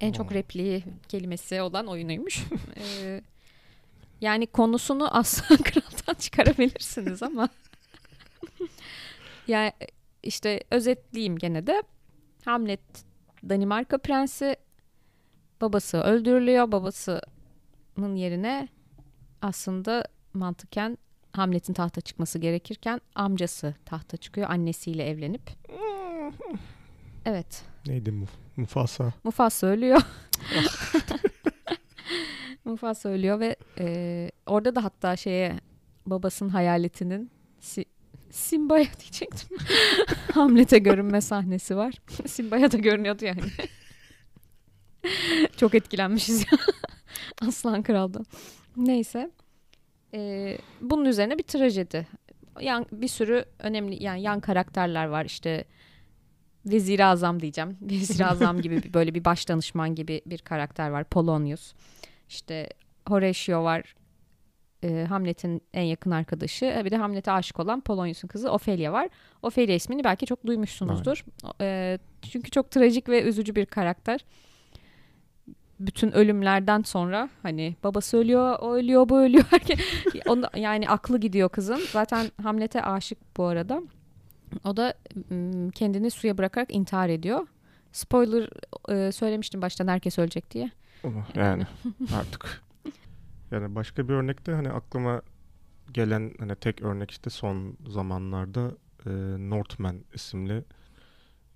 [0.00, 2.44] En çok repliği kelimesi olan oyunuymuş.
[2.76, 3.22] ee,
[4.20, 7.48] yani konusunu Aslan Kral'dan çıkarabilirsiniz ama
[9.48, 9.72] yani
[10.22, 11.82] işte özetleyeyim gene de
[12.44, 12.80] Hamlet
[13.48, 14.56] Danimarka prensi
[15.60, 16.72] babası öldürülüyor.
[16.72, 18.68] Babasının yerine
[19.42, 20.04] aslında
[20.34, 20.98] mantıken
[21.32, 25.42] Hamlet'in tahta çıkması gerekirken amcası tahta çıkıyor annesiyle evlenip.
[27.26, 27.64] Evet.
[27.86, 29.12] Neydi Muf Mufasa?
[29.24, 30.02] Mufasa ölüyor.
[32.64, 35.60] Mufasa ölüyor ve e, orada da hatta şeye
[36.06, 37.84] babasının hayaletinin si,
[38.30, 39.58] Simba'ya diyecektim.
[40.34, 41.94] Hamlet'e görünme sahnesi var.
[42.26, 43.40] Simba'ya da görünüyordu yani.
[45.56, 46.58] Çok etkilenmişiz ya.
[47.48, 48.22] Aslan Kral'da.
[48.76, 49.30] Neyse.
[50.14, 52.06] Ee, bunun üzerine bir trajedi.
[52.60, 55.64] Yan, bir sürü önemli yani yan karakterler var işte
[56.66, 57.76] Vezir-i Azam diyeceğim.
[57.82, 61.04] Vezir-i Azam gibi bir, böyle bir baş danışman gibi bir karakter var.
[61.04, 61.74] Polonius.
[62.28, 62.68] İşte
[63.08, 63.94] Horatio var.
[64.82, 66.64] E, Hamlet'in en yakın arkadaşı.
[66.64, 69.08] E, bir de Hamlet'e aşık olan Polonius'un kızı Ophelia var.
[69.42, 71.24] Ophelia ismini belki çok duymuşsunuzdur.
[71.60, 74.24] E, çünkü çok trajik ve üzücü bir karakter.
[75.80, 79.44] Bütün ölümlerden sonra hani babası ölüyor, o ölüyor, bu ölüyor.
[80.26, 81.80] Onu, yani aklı gidiyor kızın.
[81.92, 83.82] Zaten Hamlet'e aşık bu arada.
[84.64, 84.94] O da
[85.74, 87.46] kendini suya bırakarak intihar ediyor.
[87.92, 88.48] Spoiler
[88.88, 90.70] e, söylemiştim baştan herkes ölecek diye.
[91.34, 91.66] Yani
[92.14, 92.62] artık.
[93.50, 95.22] Yani başka bir örnekte hani aklıma
[95.94, 98.72] gelen hani tek örnek işte son zamanlarda
[99.06, 99.10] e,
[99.50, 100.64] Northman isimli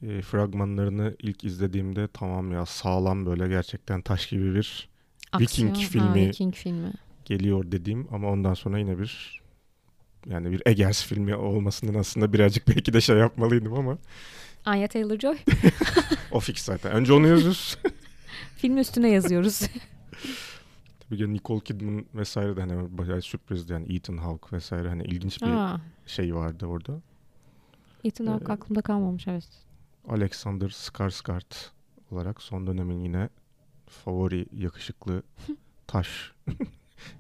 [0.03, 4.89] e, fragmanlarını ilk izlediğimde tamam ya sağlam böyle gerçekten taş gibi bir
[5.33, 6.93] Aksiyon, Viking filmi, ha, Viking filmi
[7.25, 9.43] geliyor dediğim ama ondan sonra yine bir
[10.31, 13.99] yani bir Eggers filmi olmasından aslında birazcık belki de şey yapmalıydım ama.
[14.65, 15.37] Anya Taylor-Joy.
[16.33, 16.93] o fix zaten.
[16.93, 17.79] Önce onu yazıyoruz.
[18.57, 19.61] Film üstüne yazıyoruz.
[21.01, 25.43] Tabii ki Nicole Kidman vesaire de hani bayağı sürprizdi yani Ethan Hawke vesaire hani ilginç
[25.43, 25.81] bir Aa.
[26.07, 27.01] şey vardı orada.
[28.05, 29.49] Ethan Hawke ee, aklımda kalmamış evet.
[30.09, 31.55] Alexander Skarsgård
[32.11, 33.29] olarak son dönemin yine
[33.87, 35.23] favori yakışıklı
[35.87, 36.33] taş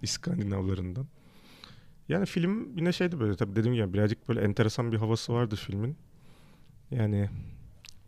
[0.02, 1.06] İskandinavlarından.
[2.08, 5.96] Yani film yine şeydi böyle tabii dediğim gibi birazcık böyle enteresan bir havası vardı filmin.
[6.90, 7.30] Yani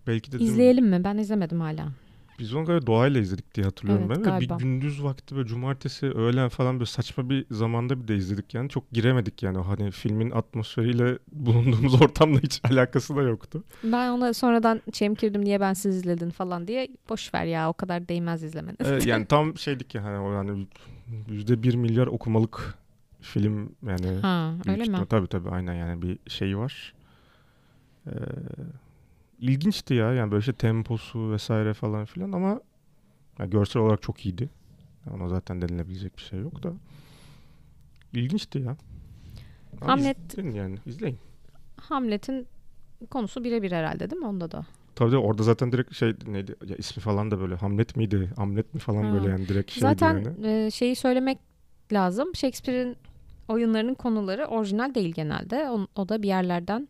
[0.06, 0.38] belki de...
[0.38, 1.04] İzleyelim mi?
[1.04, 1.92] Ben izlemedim hala.
[2.38, 4.22] Biz onu galiba doğayla izledik diye hatırlıyorum evet, ben.
[4.24, 4.58] Galiba.
[4.58, 8.68] Bir gündüz vakti böyle cumartesi öğlen falan böyle saçma bir zamanda bir de izledik yani.
[8.68, 9.58] Çok giremedik yani.
[9.58, 13.64] Hani filmin atmosferiyle bulunduğumuz ortamla hiç alakası da yoktu.
[13.84, 16.88] Ben ona sonradan çemkirdim niye ben siz izledin falan diye.
[17.08, 18.78] Boş ver ya o kadar değmez izlemeniz.
[18.84, 20.66] Evet, yani tam şeydik ya hani o yani
[21.28, 22.74] yüzde bir milyar okumalık
[23.28, 24.20] film yani.
[24.22, 25.06] Ha, öyle mi?
[25.10, 26.94] Tabii tabii aynen yani bir şey var.
[28.06, 28.10] Ee,
[29.40, 32.60] ilginçti ya yani böyle işte temposu vesaire falan filan ama
[33.38, 34.48] yani görsel olarak çok iyiydi.
[35.14, 36.72] Ona zaten denilebilecek bir şey yok da.
[38.12, 38.76] İlginçti ya.
[39.80, 41.18] Ama Hamlet yani izleyin.
[41.76, 42.46] Hamlet'in
[43.10, 44.66] konusu birebir herhalde değil mi onda da?
[44.94, 48.80] Tabii orada zaten direkt şey neydi ya ismi falan da böyle Hamlet miydi Hamlet mi
[48.80, 49.12] falan ha.
[49.12, 50.46] böyle yani direkt şey Zaten yani.
[50.66, 51.38] e, şeyi söylemek
[51.92, 52.34] lazım.
[52.34, 52.96] Shakespeare'in
[53.48, 55.70] oyunlarının konuları orijinal değil genelde.
[55.70, 56.88] O, o da bir yerlerden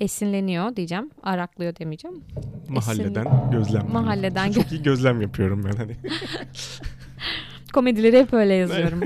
[0.00, 1.10] esinleniyor diyeceğim.
[1.22, 2.24] Araklıyor demeyeceğim.
[2.68, 3.50] Mahalleden Esin...
[3.50, 3.92] gözlem.
[3.92, 4.52] Mahalleden.
[4.52, 5.96] Çok iyi gözlem yapıyorum ben hani.
[7.72, 9.00] Komedileri hep öyle yazıyorum.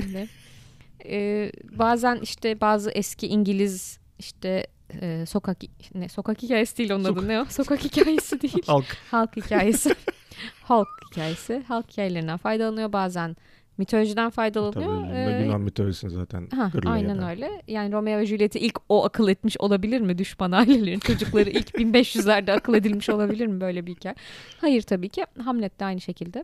[1.05, 4.67] ee, bazen işte bazı eski İngiliz işte
[5.01, 5.57] e, sokak
[5.95, 7.45] ne sokak hikayesi değil onun adı ne o?
[7.45, 8.63] Sokak hikayesi değil.
[8.67, 8.97] Halk.
[9.11, 9.95] Halk hikayesi.
[10.63, 11.63] Halk hikayesi.
[11.67, 13.35] Halk hikayelerinden faydalanıyor bazen
[13.77, 15.01] mitolojiden faydalanıyor.
[15.03, 17.61] Tabii Ee, Yunan mitolojisini zaten Ha, aynen öyle.
[17.67, 20.17] Yani Romeo ve Juliet'i ilk o akıl etmiş olabilir mi?
[20.17, 24.15] Düşman ailelerin çocukları ilk 1500'lerde akıl edilmiş olabilir mi böyle bir hikaye?
[24.61, 25.25] Hayır tabii ki.
[25.43, 26.43] Hamlet de aynı şekilde.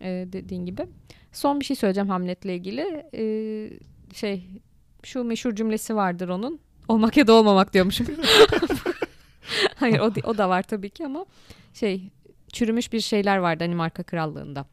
[0.00, 0.86] Ee, dediğin gibi.
[1.32, 3.04] Son bir şey söyleyeceğim Hamlet'le ilgili.
[3.14, 3.70] Ee,
[4.14, 4.46] şey
[5.02, 6.60] şu meşhur cümlesi vardır onun.
[6.88, 8.06] Olmak ya da olmamak diyormuşum.
[9.76, 11.26] Hayır o, o da var tabii ki ama
[11.74, 12.02] şey
[12.52, 14.66] çürümüş bir şeyler var Danimarka Krallığı'nda.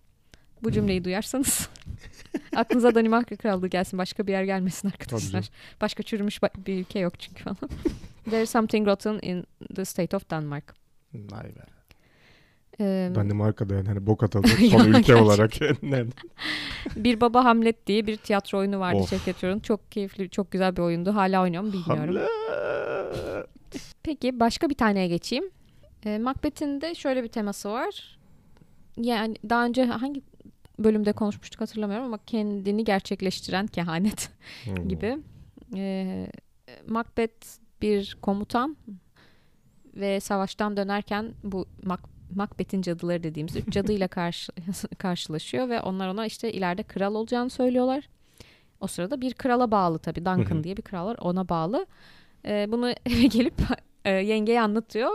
[0.64, 1.70] Bu cümleyi duyarsanız
[2.56, 4.00] aklınıza Danimarka Krallığı gelsin.
[4.00, 5.50] Başka bir yer gelmesin arkadaşlar.
[5.82, 7.58] Başka çürümüş bir ülke yok çünkü falan.
[8.30, 9.46] There's something rotten in
[9.76, 10.76] the state of Denmark.
[11.14, 11.66] Vay be.
[12.80, 14.30] Ee, Danimarka'da yani hani bok Ya,
[14.72, 15.52] son ülke olarak.
[16.96, 19.10] Bir Baba Hamlet diye bir tiyatro oyunu vardı Of.
[19.10, 19.60] Şevket Yorun.
[19.60, 21.16] Çok keyifli, çok güzel bir oyundu.
[21.16, 22.16] Hala oynuyor mu bilmiyorum.
[22.16, 23.48] Hamlet.
[24.04, 25.46] Peki başka bir taneye geçeyim.
[26.06, 28.20] Ee, Macbeth'in de şöyle bir teması var.
[28.98, 30.22] Yani daha önce hangi
[30.80, 34.30] bölümde konuşmuştuk hatırlamıyorum ama kendini gerçekleştiren kehanet
[34.64, 34.90] Hmm.
[34.90, 35.18] gibi.
[35.76, 36.28] Ee,
[36.88, 37.48] Macbeth
[37.82, 38.78] bir komutan
[39.96, 44.52] ve savaştan dönerken bu Mac- Macbeth'in cadıları dediğimiz üç cadıyla karşı,
[44.98, 48.10] karşılaşıyor ve onlar ona işte ileride kral olacağını söylüyorlar.
[48.80, 51.86] O sırada bir krala bağlı tabii Duncan diye bir kral var ona bağlı.
[52.46, 53.54] Ee, bunu eve gelip
[54.06, 55.12] e, yengeye anlatıyor.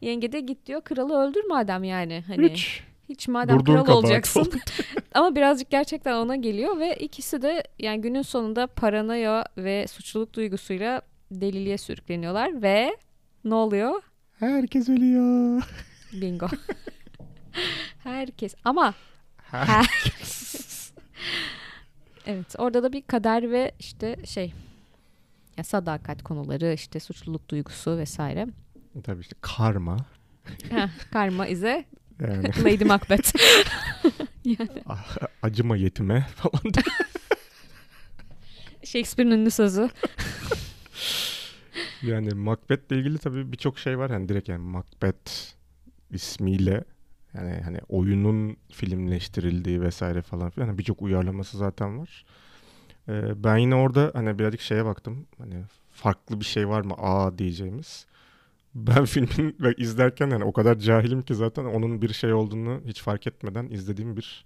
[0.00, 2.24] Yenge de git diyor kralı öldür madem yani.
[2.26, 2.82] Hani Hiç.
[3.08, 4.52] Hiç madem Durduğun kral olacaksın.
[5.14, 11.02] Ama birazcık gerçekten ona geliyor ve ikisi de yani günün sonunda paranoya ve suçluluk duygusuyla
[11.30, 12.96] deliliğe sürükleniyorlar ve
[13.44, 14.02] ne oluyor?
[14.38, 15.62] Herkes ölüyor.
[16.12, 16.48] Bingo.
[18.04, 18.94] Herkes ama
[22.26, 24.52] evet orada da bir kader ve işte şey
[25.56, 28.46] ya sadakat konuları işte suçluluk duygusu vesaire.
[29.04, 29.96] Tabii işte karma.
[30.70, 31.84] Heh, karma ize
[32.20, 33.34] Yani Lady Macbeth.
[34.44, 36.62] yani ah, acıma yetime falan.
[38.84, 39.90] Shakespeare'in ünlü sözü.
[42.02, 44.10] Yani Macbeth'le ilgili tabii birçok şey var.
[44.10, 45.30] Hani direkt yani Macbeth
[46.10, 46.84] ismiyle
[47.34, 52.24] yani hani oyunun filmleştirildiği vesaire falan filan hani birçok uyarlaması zaten var.
[53.08, 55.26] Ee, ben yine orada hani birazcık şeye baktım.
[55.38, 55.54] Hani
[55.90, 58.06] farklı bir şey var mı aa diyeceğimiz.
[58.76, 63.02] Ben filmin ve izlerken yani o kadar cahilim ki zaten onun bir şey olduğunu hiç
[63.02, 64.44] fark etmeden izlediğim bir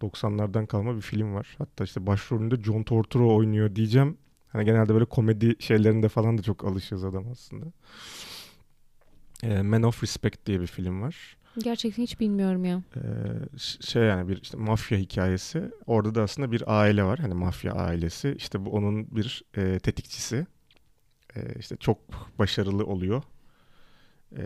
[0.00, 1.54] 90'lardan kalma bir film var.
[1.58, 4.16] Hatta işte başrolünde John Turturro oynuyor diyeceğim.
[4.48, 7.66] Hani genelde böyle komedi şeylerinde falan da çok alışığız adam aslında.
[9.42, 11.36] Ee, Man of Respect diye bir film var.
[11.58, 12.82] Gerçekten hiç bilmiyorum ya.
[13.58, 15.70] Ş- şey yani bir işte mafya hikayesi.
[15.86, 17.18] Orada da aslında bir aile var.
[17.18, 18.34] Hani mafya ailesi.
[18.38, 20.46] İşte bu onun bir e, tetikçisi.
[21.36, 21.98] E, işte çok
[22.38, 23.22] başarılı oluyor.
[24.36, 24.42] E,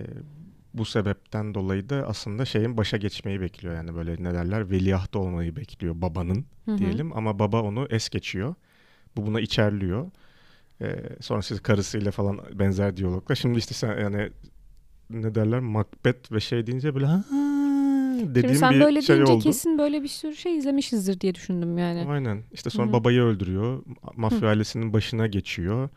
[0.74, 3.74] bu sebepten dolayı da aslında şeyin başa geçmeyi bekliyor.
[3.74, 6.78] Yani böyle ne derler veliaht olmayı bekliyor babanın Hı hı.
[6.78, 7.16] diyelim.
[7.16, 8.54] Ama baba onu es geçiyor.
[9.16, 10.10] Bu buna içerliyor.
[10.80, 13.34] Ee, sonra siz karısıyla falan benzer diyalogla.
[13.34, 14.30] Şimdi işte sen yani
[15.10, 17.24] ne derler Macbeth ve şey deyince böyle ha
[18.20, 19.42] dediğim Şimdi sen bir böyle şey deyince oldu.
[19.42, 22.06] kesin böyle bir sürü şey izlemişizdir diye düşündüm yani.
[22.08, 22.42] Aynen.
[22.52, 22.92] İşte sonra Hı.
[22.92, 23.82] babayı öldürüyor.
[24.16, 24.48] Mafya Hı.
[24.48, 25.88] ailesinin başına geçiyor.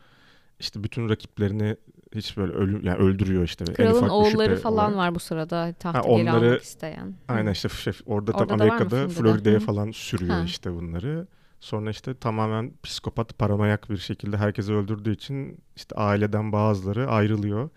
[0.60, 1.76] İşte bütün rakiplerini
[2.14, 3.64] hiç böyle ölüm yani öldürüyor işte.
[3.64, 4.96] Kralın oğulları falan olarak.
[4.96, 7.14] var bu sırada tahtı Ha, geri onları- almak isteyen.
[7.28, 9.08] Aynen işte şey, orada, Orada tam Amerika'da?
[9.08, 10.42] Florida'ya falan sürüyor Ha.
[10.44, 11.26] işte bunları.
[11.60, 17.70] Sonra işte tamamen psikopat, paranoyak bir şekilde herkesi öldürdüğü için işte aileden bazıları ayrılıyor.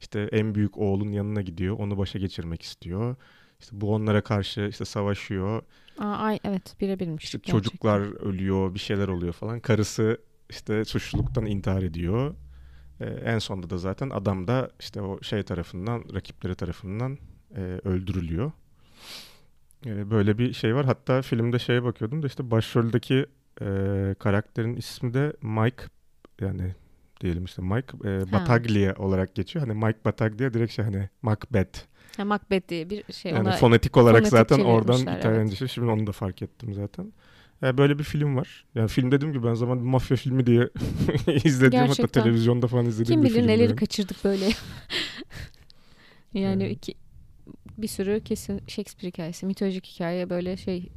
[0.00, 1.76] İşte en büyük oğlun yanına gidiyor.
[1.78, 3.16] Onu başa geçirmek istiyor.
[3.60, 5.62] İşte bu onlara karşı işte savaşıyor.
[5.98, 7.24] Aa, ay evet birebirmiş.
[7.24, 7.58] İşte gerçekten.
[7.58, 9.60] çocuklar ölüyor, bir şeyler oluyor falan.
[9.60, 10.18] Karısı
[10.50, 12.34] işte suçluluktan intihar ediyor.
[13.00, 17.18] Ee, en sonunda da zaten adam da işte o şey tarafından, rakipleri tarafından
[17.56, 18.52] e, öldürülüyor.
[19.86, 20.86] Ee, böyle bir şey var.
[20.86, 23.26] Hatta filmde şeye bakıyordum da işte başroldeki
[23.60, 23.66] e,
[24.18, 25.82] karakterin ismi de Mike
[26.40, 26.74] yani
[27.20, 29.66] diyelim işte Mike e, Bataglia olarak geçiyor.
[29.66, 31.80] Hani Mike Bataglia direkt şey hani Macbeth.
[32.16, 33.32] Ha, Macbeth diye bir şey.
[33.32, 35.68] Yani ona fonetik olarak fonetik zaten oradan İtalyanca şey.
[35.68, 37.12] Şimdi onu da fark ettim zaten.
[37.62, 38.64] Yani böyle bir film var.
[38.74, 40.68] Yani film dediğim gibi ben zaman bir mafya filmi diye
[41.44, 42.22] izlediğim hatta Gerçekten.
[42.22, 43.48] televizyonda falan izlediğim Kim bir bilir film.
[43.48, 43.76] neleri yani.
[43.76, 44.48] kaçırdık böyle.
[46.34, 46.76] yani Evet.
[46.76, 46.94] iki
[47.78, 50.88] bir sürü kesin Shakespeare hikayesi, mitolojik hikaye böyle şey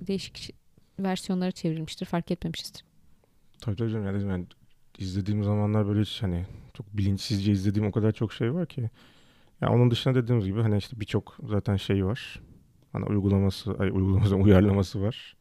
[0.00, 0.54] değişik
[0.98, 2.06] versiyonları çevrilmiştir.
[2.06, 2.84] Fark etmemişizdir.
[3.60, 4.06] Tabii tabii canım.
[4.06, 4.46] Yani, yani
[4.98, 8.90] izlediğim zamanlar böyle hiç hani çok bilinçsizce izlediğim o kadar çok şey var ki.
[9.60, 12.40] Yani onun dışında dediğimiz gibi hani işte birçok zaten şey var.
[12.92, 15.36] Hani uygulaması, ay uygulaması, uyarlaması var.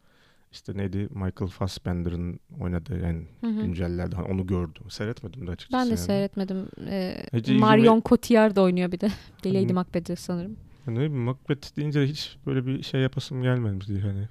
[0.54, 3.62] İşte neydi Michael Fassbender'ın oynadığı yani Hı hı.
[3.62, 4.84] güncellerde hani onu gördüm.
[4.90, 5.80] Seyretmedim de açıkçası.
[5.82, 6.06] Ben de yani.
[6.06, 6.68] seyretmedim.
[6.88, 9.10] Ee, ilgimi- Marion Cotillard da oynuyor bir de.
[9.46, 10.58] Lady Macbeth'i sanırım.
[10.86, 14.28] Hani ne bileyim Macbeth deyince hiç böyle bir şey yapasım gelmemişti hani.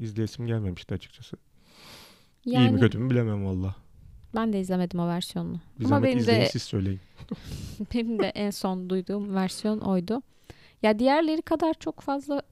[0.00, 1.36] İzleyesim gelmemişti açıkçası.
[2.44, 3.74] İyi mi Yani kötü mü bilemem valla.
[4.34, 5.60] ben de izlemedim o versiyonunu.
[5.80, 7.00] Bir Ama benim izleyin de siz söyleyin.
[7.94, 10.22] benim de en son duyduğum versiyon oydu.
[10.82, 12.42] Ya diğerleri kadar çok fazla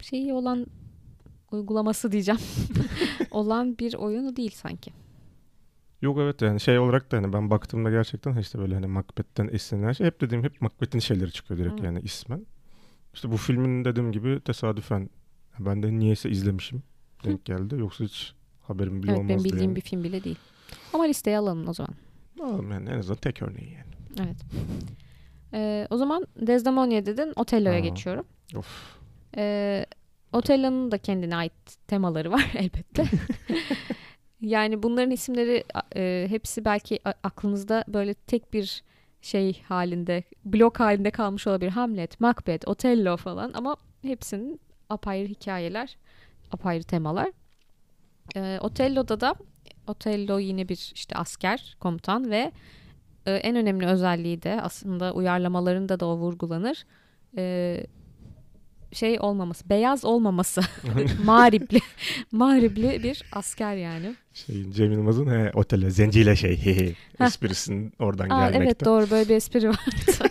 [0.00, 0.66] şeyi olan
[1.52, 2.40] uygulaması diyeceğim.
[3.30, 4.92] olan bir oyunu değil sanki.
[6.02, 9.92] Yok evet yani şey olarak da hani ben baktığımda gerçekten işte böyle hani Macbeth'ten esinlenen
[9.92, 11.84] şey hep dediğim hep Macbeth'in şeyleri çıkıyor direkt Hı.
[11.84, 12.46] yani ismen.
[13.14, 15.10] İşte bu filmin dediğim gibi tesadüfen
[15.58, 16.82] ben de niyeyse izlemişim
[17.24, 17.74] denk geldi.
[17.78, 19.76] Yoksa hiç haberim bile evet benim olmazdı bildiğim yani.
[19.76, 20.38] bir film bile değil.
[20.92, 21.94] Ama listeye alalım o zaman.
[22.40, 24.26] Ama yani en azından tek örneği yani.
[24.26, 24.36] Evet.
[25.54, 27.32] Ee, o zaman Desdemona dedin.
[27.36, 28.24] Otello'ya geçiyorum.
[28.56, 28.98] Of.
[29.36, 29.86] Ee,
[30.32, 31.52] Otello'nun da kendine ait
[31.86, 33.04] temaları var elbette.
[34.40, 35.64] yani bunların isimleri
[35.96, 38.82] e, hepsi belki aklınızda böyle tek bir
[39.22, 41.70] şey halinde, blok halinde kalmış olabilir.
[41.70, 45.96] Hamlet, Macbeth, Otello falan ama hepsinin apayrı hikayeler,
[46.50, 47.30] apayrı temalar.
[48.36, 49.34] Ee, Otello'da da
[49.86, 52.52] Otello yine bir işte asker, komutan ve
[53.26, 56.84] e, en önemli özelliği de aslında uyarlamalarında da o vurgulanır.
[57.36, 57.86] Ee,
[58.92, 60.60] şey olmaması, beyaz olmaması.
[61.24, 61.78] mağripli,
[62.32, 64.14] mağripli bir asker yani.
[64.34, 68.64] Şeyin Cem Yılmaz'ın he, otele zenciyle şey he, he, esprisinin oradan Aa, gelmekte.
[68.64, 70.30] evet doğru böyle bir espri vardı.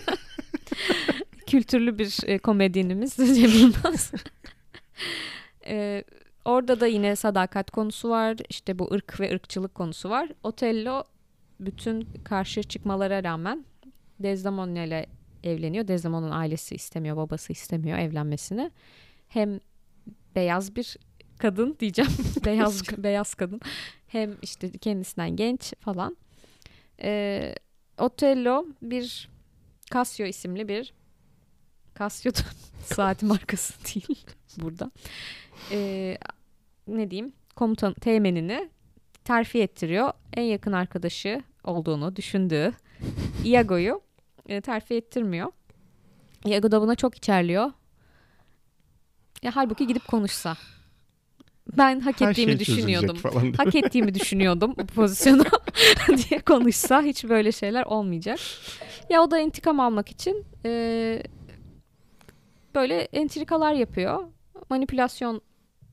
[1.46, 4.12] Kültürlü bir e, komedyenimiz Cem Yılmaz.
[5.66, 6.04] E,
[6.44, 8.36] orada da yine sadakat konusu var.
[8.48, 10.28] İşte bu ırk ve ırkçılık konusu var.
[10.42, 11.02] Otello
[11.60, 13.64] bütün karşı çıkmalara rağmen
[14.20, 15.06] Desdemona ile
[15.44, 15.88] evleniyor.
[15.88, 18.70] Desdemona'nın ailesi istemiyor, babası istemiyor evlenmesini.
[19.28, 19.60] Hem
[20.34, 20.96] beyaz bir
[21.38, 22.10] kadın diyeceğim.
[22.44, 23.60] beyaz beyaz kadın.
[24.06, 26.16] Hem işte kendisinden genç falan.
[27.02, 27.54] Ee,
[27.98, 29.28] Otello bir
[29.92, 30.92] Casio isimli bir
[31.98, 32.32] Casio
[32.84, 34.26] saat markası değil
[34.56, 34.90] burada.
[35.70, 36.18] Ee,
[36.88, 37.32] ne diyeyim?
[37.56, 38.70] Komutan teğmenini
[39.24, 40.12] terfi ettiriyor.
[40.36, 42.72] En yakın arkadaşı olduğunu düşündüğü
[43.44, 44.00] Iago'yu
[44.48, 45.52] e, terfi ettirmiyor.
[46.44, 47.72] Iago da buna çok içerliyor.
[49.42, 50.56] Ya halbuki gidip konuşsa.
[51.78, 53.16] Ben hak Her ettiğimi şey düşünüyordum.
[53.16, 53.52] falan.
[53.52, 55.44] Hak ettiğimi düşünüyordum bu pozisyonu
[56.08, 58.38] diye konuşsa hiç böyle şeyler olmayacak.
[59.10, 61.22] Ya o da intikam almak için e,
[62.74, 64.24] böyle entrikalar yapıyor.
[64.70, 65.40] Manipülasyon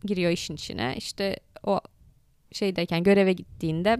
[0.03, 0.93] giriyor işin içine.
[0.97, 1.79] İşte o
[2.51, 3.97] şeydeyken göreve gittiğinde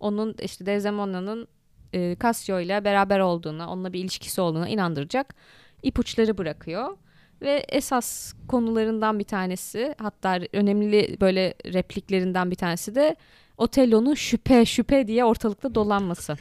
[0.00, 1.48] onun işte Desdemona'nın
[1.94, 5.34] e, Cassio ile beraber olduğuna, onunla bir ilişkisi olduğuna inandıracak
[5.82, 6.96] ipuçları bırakıyor.
[7.42, 13.16] Ve esas konularından bir tanesi hatta önemli böyle repliklerinden bir tanesi de
[13.56, 16.36] Otello'nun şüphe şüphe diye ortalıkta dolanması.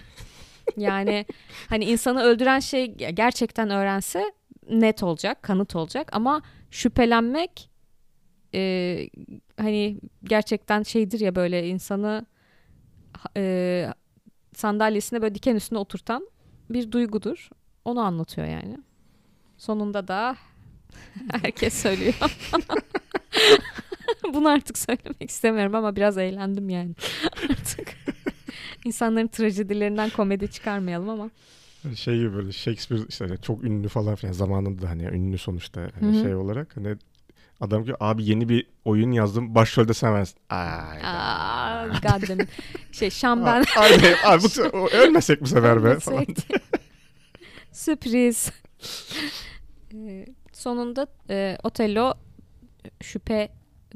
[0.77, 1.25] Yani
[1.69, 4.33] hani insanı öldüren şey gerçekten öğrense
[4.69, 7.69] net olacak, kanıt olacak ama şüphelenmek
[8.53, 9.09] e,
[9.57, 12.25] hani gerçekten şeydir ya böyle insanı
[13.37, 13.87] e,
[14.55, 16.27] sandalyesine böyle diken üstüne oturtan
[16.69, 17.49] bir duygudur.
[17.85, 18.77] Onu anlatıyor yani.
[19.57, 20.37] Sonunda da
[21.31, 22.13] herkes söylüyor.
[24.33, 26.95] Bunu artık söylemek istemiyorum ama biraz eğlendim yani.
[27.49, 27.97] artık
[28.85, 31.29] insanların trajedilerinden komedi çıkarmayalım ama.
[31.95, 36.35] Şey gibi böyle Shakespeare işte çok ünlü falan filan zamanında hani ünlü sonuçta hani şey
[36.35, 36.97] olarak hani
[37.61, 40.39] adam ki abi yeni bir oyun yazdım başrolde sen varsın.
[40.49, 41.01] Ay.
[41.03, 41.87] Aa.
[42.91, 43.63] Şey Şamben.
[43.77, 44.43] Abi, abi
[44.73, 46.25] bu, ölmesek bu sefer be falan.
[47.71, 48.51] Sürpriz.
[49.93, 52.13] Ee, sonunda e, Otello
[53.01, 53.49] şüphe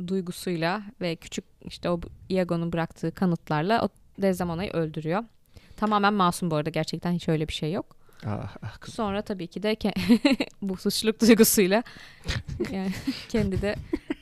[0.08, 2.00] duygusuyla ve küçük işte o
[2.30, 3.90] Iago'nun bıraktığı kanıtlarla o
[4.22, 5.24] Desdemona'yı öldürüyor.
[5.76, 7.98] Tamamen masum bu arada gerçekten hiç öyle bir şey yok.
[8.26, 8.78] Ah, ah.
[8.88, 11.84] Sonra tabii ki de ke- bu suçluluk duygusuyla
[12.72, 12.92] yani
[13.30, 13.76] kendi de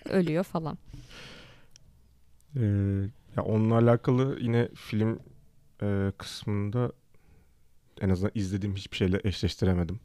[0.10, 0.77] ölüyor falan.
[2.56, 2.62] Ee,
[3.38, 5.19] ya onunla alakalı yine film
[5.82, 6.91] e, kısmında
[8.01, 9.99] en azından izlediğim hiçbir şeyle eşleştiremedim.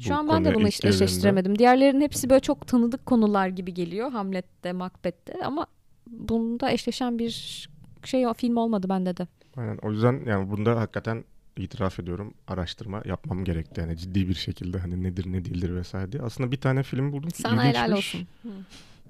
[0.00, 1.58] Şu Bu an ben de bunu eşleştiremedim.
[1.58, 4.10] Diğerlerinin hepsi böyle çok tanıdık konular gibi geliyor.
[4.12, 5.66] Hamlet'te, Macbeth'te ama
[6.06, 7.68] bunda eşleşen bir
[8.04, 9.26] şey film olmadı bende de.
[9.56, 9.78] Aynen.
[9.82, 11.24] O yüzden yani bunda hakikaten
[11.62, 13.80] itiraf ediyorum araştırma yapmam gerekti.
[13.80, 16.22] Yani ciddi bir şekilde hani nedir ne değildir vesaire diye.
[16.22, 18.26] Aslında bir tane film buldum ki Sana helal olsun.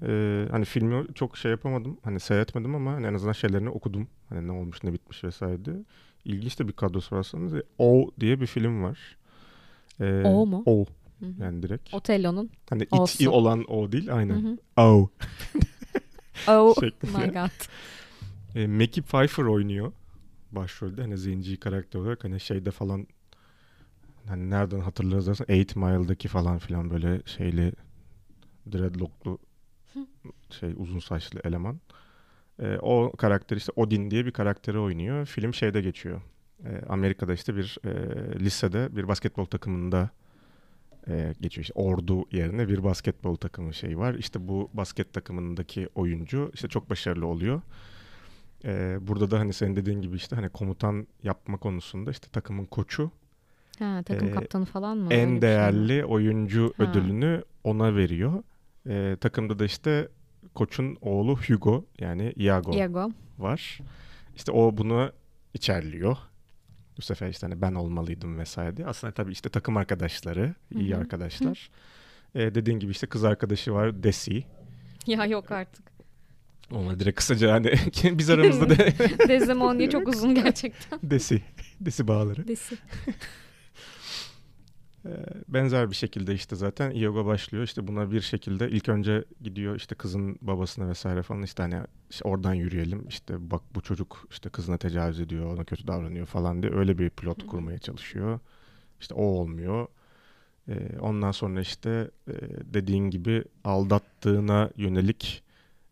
[0.07, 1.97] Ee, hani filmi çok şey yapamadım.
[2.03, 4.07] Hani seyretmedim ama hani en azından şeylerini okudum.
[4.29, 5.75] Hani ne olmuş ne bitmiş vesaire diye.
[6.25, 7.63] İlginç de bir kadrosu var aslında.
[7.77, 9.17] O diye bir film var.
[9.99, 10.63] Ee, O mu?
[10.65, 10.85] O
[11.39, 11.93] yani direkt.
[11.93, 12.49] Otello'nun.
[12.69, 14.35] Hani it olan o değil aynen.
[14.35, 14.57] hı.
[14.81, 15.09] O.
[16.47, 17.67] Oh my god.
[18.55, 19.91] E, Mackie Pfeiffer oynuyor
[20.51, 21.01] başrolde.
[21.01, 23.07] Hani zenci karakter olarak hani şeyde falan
[24.27, 27.73] hani nereden hatırlarız dersen 8 Mile'daki falan filan böyle şeyli
[28.71, 29.39] dreadlocklu
[30.49, 31.79] şey uzun saçlı eleman.
[32.59, 35.25] E, o karakter işte Odin diye bir karakteri oynuyor.
[35.25, 36.21] Film şeyde geçiyor.
[36.65, 37.89] E, Amerika'da işte bir e,
[38.39, 40.09] lisede bir basketbol takımında
[41.07, 41.63] e, geçiyor.
[41.63, 44.13] İşte ordu yerine bir basketbol takımı şey var.
[44.13, 47.61] İşte bu basket takımındaki oyuncu işte çok başarılı oluyor.
[48.65, 53.11] E, burada da hani senin dediğin gibi işte hani komutan yapma konusunda işte takımın koçu
[53.79, 55.03] Ha, takım Ee, kaptanı falan mı?
[55.03, 55.41] Öyle bir şey en mi?
[55.41, 56.83] değerli oyuncu Ha.
[56.83, 58.43] ödülünü ona veriyor.
[58.89, 60.07] E, takımda da işte
[60.53, 63.11] koçun oğlu Hugo yani Iago Iago.
[63.39, 63.79] var.
[64.35, 65.11] İşte o bunu
[65.53, 66.17] içerliyor.
[66.97, 68.87] Bu sefer işte hani ben olmalıydım vesaire diye.
[68.87, 71.01] Aslında tabii işte takım arkadaşları, iyi Hı hı.
[71.01, 71.69] arkadaşlar.
[72.35, 74.43] Ee, dediğin gibi işte kız arkadaşı var Desi.
[75.07, 75.90] Ya yok artık.
[76.71, 77.73] Ona direkt kısaca hani
[78.17, 78.77] biz aramızda da
[79.27, 80.99] Desdemona çok uzun gerçekten.
[81.03, 81.41] Desi.
[81.79, 82.47] Desi bağları.
[82.47, 82.77] Desi.
[85.05, 85.09] Ee,
[85.47, 87.63] benzer bir şekilde işte zaten yoga başlıyor.
[87.63, 91.75] İşte buna bir şekilde ilk önce gidiyor işte kızın babasına vesaire falan işte hani
[92.09, 93.07] işte oradan yürüyelim.
[93.07, 97.09] İşte bak bu çocuk işte kızına tecavüz ediyor, ona kötü davranıyor falan diye öyle bir
[97.09, 98.39] pilot kurmaya çalışıyor.
[98.99, 99.87] İşte o olmuyor.
[100.69, 102.33] Ee, ondan sonra işte e,
[102.73, 105.43] dediğin gibi aldattığına yönelik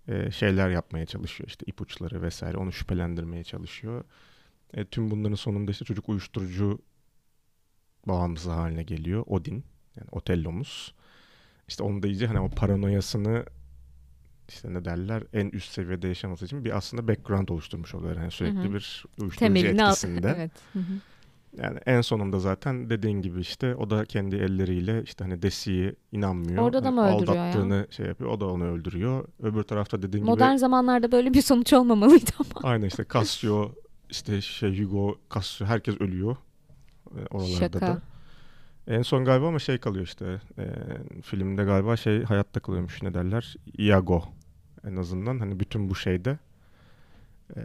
[0.10, 1.48] e, şeyler yapmaya çalışıyor.
[1.50, 4.04] İşte ipuçları vesaire onu şüphelendirmeye çalışıyor.
[4.74, 6.80] E, tüm bunların sonunda işte çocuk uyuşturucu
[8.08, 9.24] bağımlısı haline geliyor.
[9.28, 9.64] Odin
[9.96, 10.94] yani Otello'muz.
[11.68, 13.46] İşte onu da iyice hani o paranoyasını
[14.50, 18.16] işte ne derler en üst seviyede yaşaması için bir aslında background oluşturmuş oluyor.
[18.18, 18.74] Yani sürekli Hı hı.
[18.74, 19.90] bir uyuşturucu Temelini al.
[19.90, 20.34] etkisinde.
[20.38, 20.52] Evet.
[20.74, 20.94] Hı hı.
[21.58, 26.64] Yani en sonunda zaten dediğin gibi işte o da kendi elleriyle işte hani Desi'yi inanmıyor.
[26.64, 27.44] Orada da Hani mı öldürüyor ya?
[27.44, 28.30] Aldattığını şey yapıyor.
[28.30, 29.28] O da onu öldürüyor.
[29.44, 32.70] Öbür tarafta dediğin Modern gibi zamanlarda böyle bir sonuç olmamalıydı ama.
[32.70, 33.72] aynı işte Cassio
[34.10, 36.36] işte şey Hugo Cassio herkes ölüyor.
[37.18, 37.82] e, Oralarda Şaka.
[37.82, 38.02] da.
[38.88, 40.66] En son galiba ama şey kalıyor işte e,
[41.22, 44.24] filmde galiba şey hayatta kalıyormuş ne derler Iago
[44.88, 46.38] en azından hani bütün bu şeyde
[47.56, 47.60] e,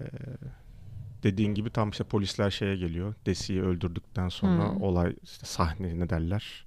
[1.24, 4.82] dediğin gibi tam işte polisler şeye geliyor Desi'yi öldürdükten sonra Hmm.
[4.82, 6.66] olay işte sahne ne derler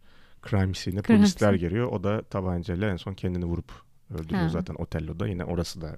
[0.49, 3.71] crime scene'e polisler geliyor o da tabancayla en son kendini vurup
[4.13, 4.49] öldürüyor Ha.
[4.49, 5.97] zaten Otello'da yine orası da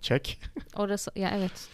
[0.00, 0.40] çek.
[0.76, 1.68] Orası ya evet.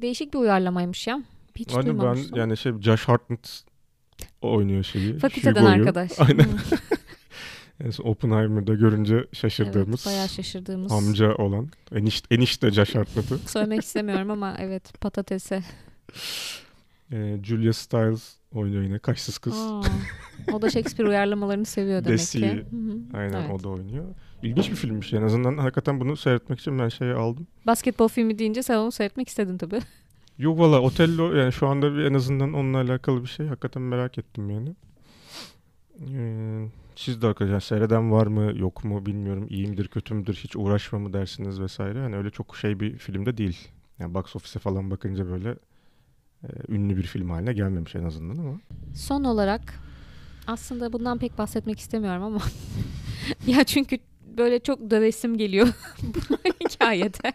[0.00, 1.22] Değişik bir uyarlamaymış ya.
[1.56, 3.64] Hiç Aynen ben yani şey Josh Hartnett
[4.40, 5.18] oynuyor şeyi.
[5.18, 5.80] Fakülteden Hugo'yu.
[5.80, 6.20] arkadaş.
[6.20, 6.46] Aynen.
[8.02, 10.92] Oppenheimer'da görünce şaşırdığımız Evet, bayağı şaşırdığımız.
[10.92, 13.38] amca olan enişte, enişte Hartnett'ı.
[13.46, 15.62] Söylemek istemiyorum ama evet patatese.
[17.12, 19.54] Ee, Julia Stiles oynuyor yine kaşsız kız.
[19.58, 19.82] Aa,
[20.52, 22.40] o da Shakespeare uyarlamalarını seviyor demek Desi.
[22.40, 22.64] ki.
[23.14, 23.50] Aynen evet.
[23.50, 24.04] o da oynuyor.
[24.42, 27.46] İlginç bir filmmiş en azından hakikaten bunu seyretmek için ben şeyi aldım.
[27.66, 29.80] Basketbol filmi deyince sen onu seyretmek istedin tabii.
[30.38, 34.18] Yok valla Otello yani şu anda bir en azından onunla alakalı bir şey hakikaten merak
[34.18, 34.74] ettim yani.
[36.14, 40.56] Ee, siz de arkadaşlar seyreden var mı yok mu bilmiyorum iyi midir kötü müdür hiç
[40.56, 42.00] uğraşma mı dersiniz vesaire.
[42.00, 43.68] Hani öyle çok şey bir filmde değil.
[43.98, 45.50] Yani box office'e falan bakınca böyle
[46.44, 48.60] e, ünlü bir film haline gelmemiş en azından ama.
[48.94, 49.62] Son olarak
[50.46, 52.40] aslında bundan pek bahsetmek istemiyorum ama
[53.46, 53.98] ya çünkü
[54.36, 55.68] böyle çok dövesim geliyor
[56.02, 57.32] bu hikayede.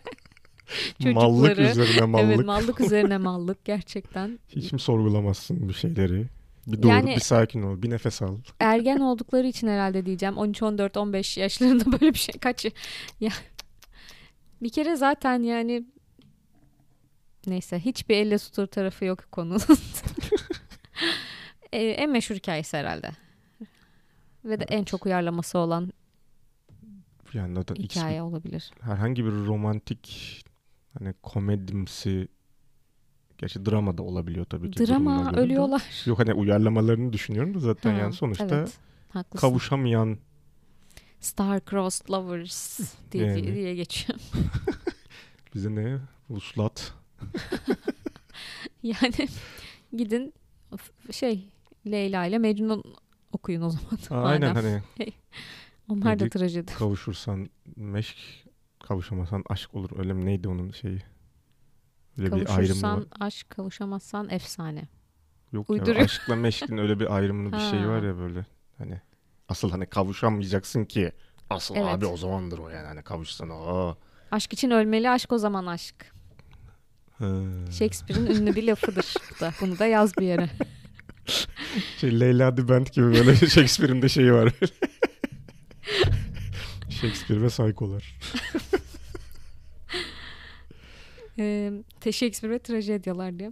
[1.14, 2.26] Mallık Çocukları- üzerine mallık.
[2.36, 4.40] Evet mallık üzerine mallık gerçekten.
[4.50, 6.26] Hiç mi sorgulamazsın bir şeyleri?
[6.68, 8.38] Bir dur, Yani- bir sakin ol, bir nefes al.
[8.60, 10.38] Ergen oldukları için herhalde diyeceğim.
[10.38, 12.66] 13, 14, 15 yaşlarında böyle bir şey kaç
[13.20, 13.32] ya
[14.62, 15.86] bir kere zaten yani
[17.48, 19.62] neyse hiçbir elle tutur tarafı yok konunun.
[21.74, 23.12] Ee, en meşhur hikayesi herhalde.
[24.46, 25.94] Ve de en çok uyarlaması olan
[27.34, 28.72] Yani zaten hikaye olabilir.
[28.82, 30.44] herhangi bir romantik
[31.00, 32.28] hani komedimsi
[33.38, 34.88] gerçi drama da olabiliyor tabii ki.
[34.88, 35.84] Drama ölüyorlar.
[36.06, 38.78] Yok hani uyarlamalarını düşünüyorum da zaten Ha, yani sonuçta evet,
[39.10, 39.48] haklısın.
[39.48, 40.18] kavuşamayan
[41.22, 42.80] Star-crossed lovers
[43.12, 43.56] diye, Yani.
[43.56, 44.20] diye geçiyor.
[45.56, 45.98] bize ne
[46.30, 46.94] vuslat
[48.84, 49.28] Yani
[49.98, 50.34] gidin
[51.12, 51.48] şey
[51.88, 52.84] Leyla ile Mecnun
[53.32, 54.26] okuyun o zaman.
[54.26, 54.82] aynen madem.
[54.98, 55.12] hani
[55.90, 56.74] Onlar da trajedi.
[56.74, 58.18] kavuşursan meşk
[58.84, 61.00] kavuşamasan aşk olur öyle mi neydi onun şeyi
[62.18, 63.04] öyle bir ayrımı var.
[63.20, 64.88] Aşk, kavuşamazsan efsane.
[65.52, 66.06] Yok ya uyduruyor.
[66.06, 68.46] aşkla meşkin öyle bir ayrımlı bir şey var ya böyle
[68.78, 69.02] hani
[69.50, 71.12] asıl hani kavuşamayacaksın ki
[71.50, 71.88] asıl Evet.
[71.88, 73.96] abi o zamandır o yani hani kavuşsan o.
[74.32, 75.96] Aşk için ölmeli, aşk o zaman aşk.
[77.20, 77.32] Ha.
[77.72, 79.54] Shakespeare'in ünlü bir lafıdır bu da.
[79.62, 80.50] Bunu da yaz bir yere.
[81.98, 84.54] Şey Leyla Band gibi böyle Shakespeare'in de şeyi var.
[86.90, 88.16] Shakespeare ve Psycho'lar.
[91.40, 91.72] E,
[92.12, 93.52] Shakespeare ve trajedyalar diye.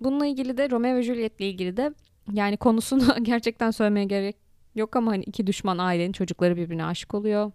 [0.00, 1.94] Bununla ilgili de Romeo ve Juliet'le ilgili de
[2.32, 4.36] yani konusunu gerçekten söylemeye gerek
[4.74, 7.52] yok ama hani iki düşman ailenin çocukları birbirine aşık oluyor.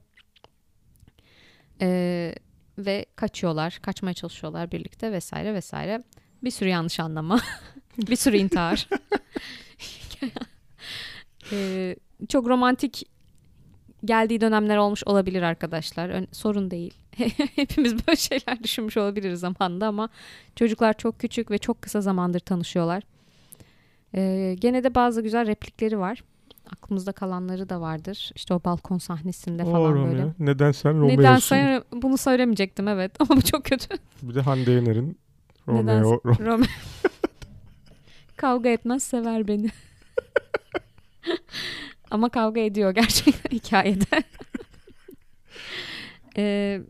[1.82, 2.36] Ee,
[2.78, 6.04] ve kaçıyorlar, kaçmaya çalışıyorlar birlikte vesaire vesaire.
[6.44, 7.40] Bir sürü yanlış anlama,
[7.98, 8.88] bir sürü intihar.
[11.52, 11.96] ee,
[12.30, 13.13] çok romantik
[14.06, 16.10] geldiği dönemler olmuş olabilir arkadaşlar.
[16.10, 16.94] Ön- sorun değil.
[17.56, 20.10] Hepimiz böyle şeyler düşünmüş olabiliriz zamanında ama
[20.56, 23.04] çocuklar çok küçük ve çok kısa zamandır tanışıyorlar.
[24.16, 26.24] Ee, gene de bazı güzel replikleri var.
[26.72, 28.32] Aklımızda kalanları da vardır.
[28.36, 30.08] İşte o balkon sahnesinde falan Romeo.
[30.12, 30.26] böyle.
[30.40, 31.18] Neden sen Romeo'sun?
[31.20, 33.96] Neden sen bunu söylemeyecektim evet ama bu çok kötü.
[34.22, 35.18] Bir de Hande Yener'in
[35.68, 36.12] Neden- Romeo.
[36.16, 36.68] Ro- Romeo.
[38.38, 39.70] kavga etmez sever beni.
[42.14, 44.24] Ama kavga ediyor gerçekten hikayede.
[46.38, 46.82] Ee,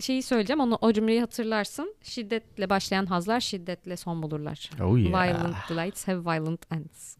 [0.00, 1.94] şeyi söyleyeceğim onu o cümleyi hatırlarsın.
[2.02, 4.70] Şiddetle başlayan hazlar şiddetle son bulurlar.
[4.80, 5.12] Oh yeah.
[5.12, 7.16] Violent delights have violent ends.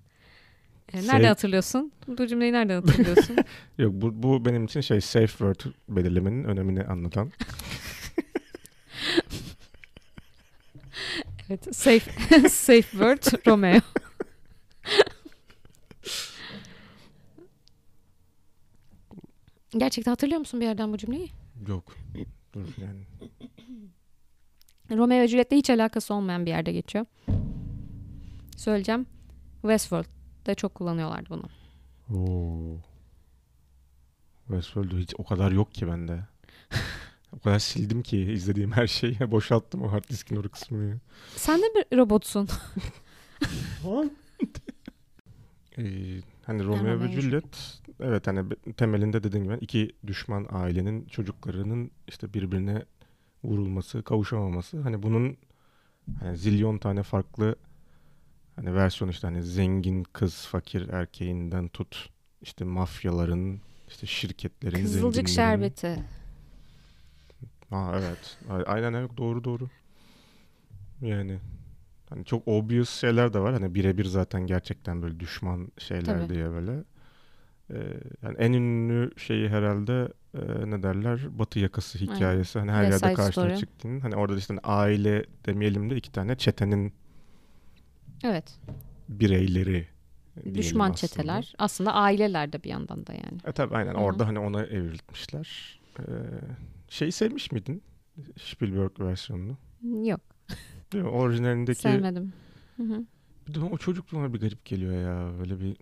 [0.93, 1.93] Ee, nereden Şey- hatırlıyorsun?
[2.07, 3.36] Bu cümleyi nereden hatırlıyorsun?
[3.78, 7.32] Yok bu, bu benim için şey safe word belirlemenin önemini anlatan.
[11.51, 12.11] evet, safe
[12.49, 13.80] safe word Romeo.
[19.79, 21.31] Gerçekten hatırlıyor musun bir yerden bu cümleyi?
[21.68, 21.97] Yok.
[22.53, 23.07] Dur yani.
[24.99, 27.07] Romeo ve Juliet'le hiç alakası olmayan bir yerde geçiyor.
[28.57, 29.07] Söyleyeceğim.
[29.61, 31.49] Westworld'da çok kullanıyorlardı bunu.
[32.18, 32.77] Oo.
[34.47, 36.25] Westworld'u hiç o kadar yok ki bende.
[37.33, 39.18] o kadar sildim ki izlediğim her şeyi.
[39.31, 41.01] Boşalttım o hard diskin o kısmını.
[41.37, 42.49] Sen de bir robotsun.
[45.79, 48.45] Ee, hani Romeo ve Juliet evet hani
[48.76, 52.84] temelinde dediğim gibi iki düşman ailenin çocuklarının işte birbirine
[53.45, 54.80] vurulması, kavuşamaması.
[54.80, 55.36] Hani bunun
[56.20, 57.57] hani zilyon tane farklı
[58.57, 62.09] hani versiyon işte hani zengin kız fakir erkeğinden tut
[62.43, 66.05] işte mafyaların işte şirketlerin Kızılcık şerbeti.
[67.70, 68.38] Ha evet.
[68.66, 69.68] Aynen evet doğru doğru.
[71.01, 71.38] Yani
[72.13, 73.53] hani çok obvious şeyler de var.
[73.53, 76.29] Hani birebir zaten gerçekten böyle düşman şeyler Tabii.
[76.35, 76.85] diye böyle.
[77.71, 77.77] Ee,
[78.23, 81.39] yani en ünlü şeyi herhalde e, ne derler?
[81.39, 82.15] Batı yakası Aynen.
[82.15, 82.59] hikayesi.
[82.59, 83.57] Hani her West yerde karşına Story.
[83.57, 84.01] çıktığın.
[84.01, 86.93] Hani orada işte hani aile demeyelim de iki tane çetenin
[88.25, 88.59] Evet.
[89.09, 89.87] bireyleri
[90.55, 90.97] Düşman aslında.
[90.97, 91.55] çeteler.
[91.59, 93.39] Aslında aileler de bir yandan da yani.
[93.47, 94.01] E tabii aynen Hı hı.
[94.03, 95.81] orada hani ona evriltmişler.
[95.99, 96.03] Ee,
[96.89, 97.83] şeyi sevmiş miydin?
[98.41, 99.57] Spielberg versiyonunu.
[100.09, 100.21] Yok.
[100.93, 101.11] Değil mi?
[101.11, 102.32] Orijinalindeki Sevmedim.
[102.76, 103.05] Hı hı.
[103.49, 105.38] Bir de o çocukluğuna bir garip geliyor ya.
[105.38, 105.76] Böyle bir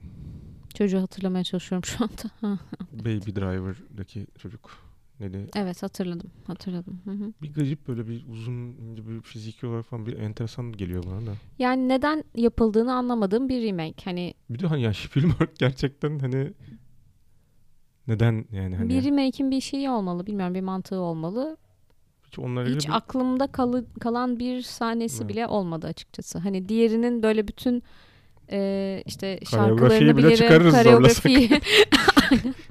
[0.75, 2.59] Çocuğu hatırlamaya çalışıyorum şu anda.
[2.93, 4.71] Baby Driver'daki çocuk.
[5.21, 5.47] Neydi?
[5.57, 6.31] Evet hatırladım.
[6.47, 7.01] Hatırladım.
[7.05, 7.33] Hı hı.
[7.43, 11.33] Bir garip böyle bir uzun bir fiziki olarak falan bir enteresan geliyor bana da.
[11.59, 14.05] Yani neden yapıldığını anlamadığım bir remake.
[14.05, 16.53] Hani Bir de hani ya Spielberg gerçekten hani
[18.09, 20.27] neden yani hani bir remake'in bir şeyi olmalı.
[20.27, 21.57] Bilmiyorum bir mantığı olmalı.
[22.31, 25.29] Hiç onlara Hiç bir aklımda kalı, kalan bir sahnesi Evet.
[25.29, 26.39] bile olmadı açıkçası.
[26.39, 27.83] Hani diğerinin böyle bütün
[28.53, 30.71] e, işte şarkılarını bile bilirim.
[30.71, 31.51] Koreografiyi.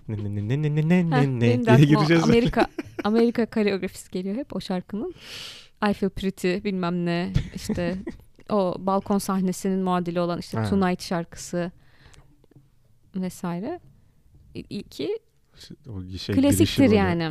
[0.07, 2.23] ne ne ne ne ne ne ne ne diye gireceğiz.
[2.23, 2.67] Amerika
[3.03, 5.13] Amerika koreografisi geliyor hep o şarkının.
[5.89, 7.97] I Feel Pretty bilmem ne işte
[8.49, 10.69] o balkon sahnesinin muadili olan işte Ha.
[10.69, 11.71] Tonight şarkısı
[13.15, 13.79] vesaire.
[14.53, 15.19] İlki
[16.19, 17.29] şey klasiktir yani.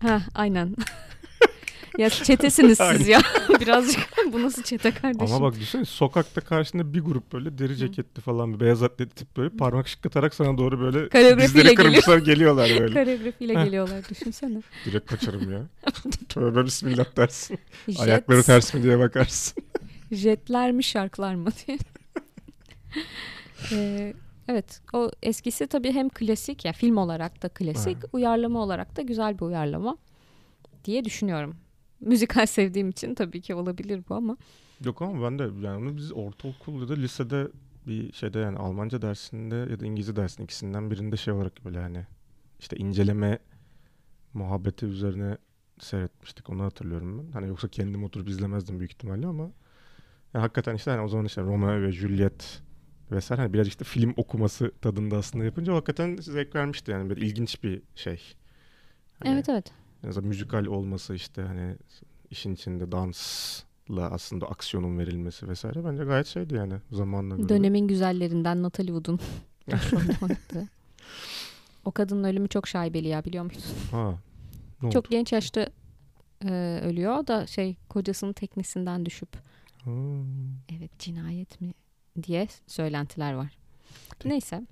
[0.00, 0.76] Ha aynen.
[1.98, 3.20] ya çetesiniz siz ya.
[3.60, 4.00] Birazcık
[4.32, 5.34] bu nasıl çete kardeşim?
[5.34, 9.36] Ama bak düşünsene sokakta karşında bir grup böyle deri ceketli falan bir beyaz atletli tip
[9.36, 12.94] böyle parmak şıklatarak sana doğru böyle dizleri kırmışlar geliyorlar böyle.
[12.94, 14.62] Koreografiyle geliyorlar düşünsene.
[14.84, 15.62] Direkt kaçarım ya.
[16.28, 17.58] Tövbe bismillah dersin.
[17.88, 19.64] Jet, Ayakları ters mi diye bakarsın.
[20.12, 21.78] Jetler mi şarkılar mı diye.
[23.72, 24.14] Ee,
[24.48, 28.08] evet o eskisi tabii hem klasik ya film olarak da klasik Ha.
[28.12, 29.96] uyarlama olarak da güzel bir uyarlama
[30.84, 31.56] diye düşünüyorum.
[32.00, 34.36] Müzikal sevdiğim için tabii ki olabilir bu ama
[34.84, 37.48] Yok ama ben de yani biz ortaokul ya da lisede
[37.86, 42.06] bir şeyde yani Almanca dersinde ya da İngilizce dersinde ikisinden birinde şey olarak böyle hani
[42.60, 43.38] işte inceleme
[44.34, 45.38] muhabbeti üzerine
[45.78, 46.50] seyretmiştik.
[46.50, 47.32] Onu hatırlıyorum ben.
[47.32, 49.42] Hani yoksa kendim oturup izlemezdim büyük ihtimalle ama
[50.34, 52.62] yani hakikaten işte hani o zaman işte Romeo ve Juliet
[53.10, 57.62] vesaire hani birazcık işte film okuması tadında aslında yapınca hakikaten zevk vermişti yani böyle ilginç
[57.62, 58.20] bir şey.
[59.18, 59.72] Hani evet evet.
[60.08, 61.76] Azından müzikal olması işte hani
[62.30, 67.48] işin içinde dansla aslında aksiyonun verilmesi vesaire bence gayet şeydi yani zamanla göre.
[67.48, 69.20] Dönemin güzellerinden Natalie Wood'un.
[71.84, 73.62] O kadının ölümü çok şaibeli ya biliyor musun?
[73.90, 74.14] Ha.
[74.82, 75.10] Ne Çok oldu?
[75.10, 75.68] genç yaşta
[76.44, 77.26] e, ölüyor.
[77.26, 79.28] Da şey kocasının teknesinden düşüp
[79.82, 80.24] Hmm.
[80.78, 81.74] evet cinayet mi
[82.22, 83.58] diye söylentiler var.
[84.24, 84.62] Neyse.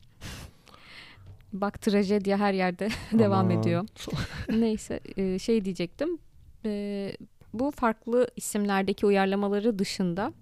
[1.54, 3.60] Bak trajedi her yerde devam Aman.
[3.60, 3.84] ediyor.
[4.50, 6.18] Neyse e, şey diyecektim.
[6.64, 7.12] E,
[7.52, 10.32] bu farklı isimlerdeki uyarlamaları dışında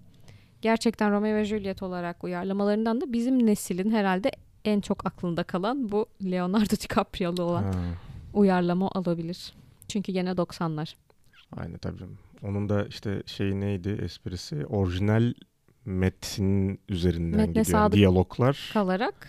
[0.61, 4.31] gerçekten Romeo ve Juliet olarak uyarlamalarından da bizim neslin herhalde
[4.65, 7.71] en çok aklında kalan bu Leonardo DiCaprio'lu olan Ha,
[8.33, 9.53] uyarlama olabilir.
[9.87, 10.93] Çünkü gene 90'lar.
[11.57, 12.03] Aynen tabii.
[12.43, 14.65] Onun da işte şey neydi esprisi?
[14.65, 15.33] Orijinal
[15.85, 17.79] metin üzerinden Metne gidiyor.
[17.79, 18.69] Yani diyaloglar.
[18.73, 19.27] Kalarak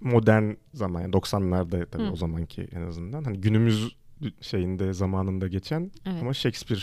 [0.00, 2.10] modern zaman yani 90'larda tabii Hı.
[2.10, 3.24] o zamanki en azından.
[3.24, 3.96] Hani günümüz
[4.40, 6.80] şeyinde zamanında geçen evet, ama Shakespeare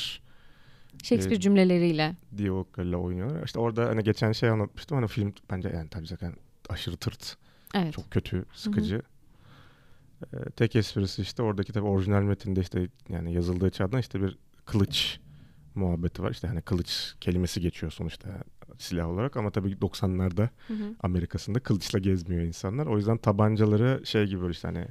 [1.03, 2.15] Shakespeare e, cümleleriyle.
[2.37, 3.45] diyaloglarıyla oynuyorlar.
[3.45, 4.97] İşte orada hani geçen şey anlatmıştım.
[4.97, 6.35] Hani film bence yani tabii zaten
[6.69, 7.37] aşırı tırt.
[7.75, 7.93] Evet.
[7.93, 9.01] Çok kötü, sıkıcı.
[10.33, 15.19] Ee, tek esprisi işte oradaki tabii orijinal metinde işte yani yazıldığı çağdan işte bir kılıç
[15.75, 16.31] muhabbeti var.
[16.31, 18.29] İşte hani kılıç kelimesi geçiyor sonuçta
[18.77, 20.95] silah olarak ama tabii 90'larda Hı hı.
[21.03, 22.87] Amerika'sında kılıçla gezmiyor insanlar.
[22.87, 24.85] O yüzden tabancaları şey gibi böyle işte hani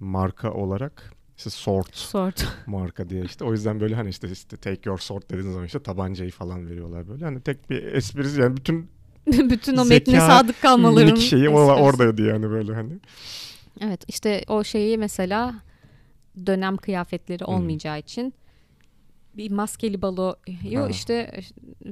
[0.00, 2.46] marka olarak işte sword Sort.
[2.66, 3.44] marka diye işte.
[3.44, 7.08] O yüzden böyle hani işte, işte take your sword dediğiniz zaman işte tabancayı falan veriyorlar
[7.08, 7.24] böyle.
[7.24, 8.90] Hani tek bir esprisi yani bütün
[9.50, 12.92] Bütün o metne sadık kalmaların şeyi o oradaydı yani böyle hani.
[13.80, 15.54] Evet işte o şeyi mesela
[16.46, 17.54] dönem kıyafetleri Hmm.
[17.54, 18.34] olmayacağı için
[19.36, 21.40] bir maskeli baloyu işte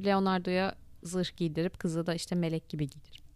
[0.04, 0.74] Leonardo'ya
[1.06, 3.26] zırh giydirip kızı da işte melek gibi giydirip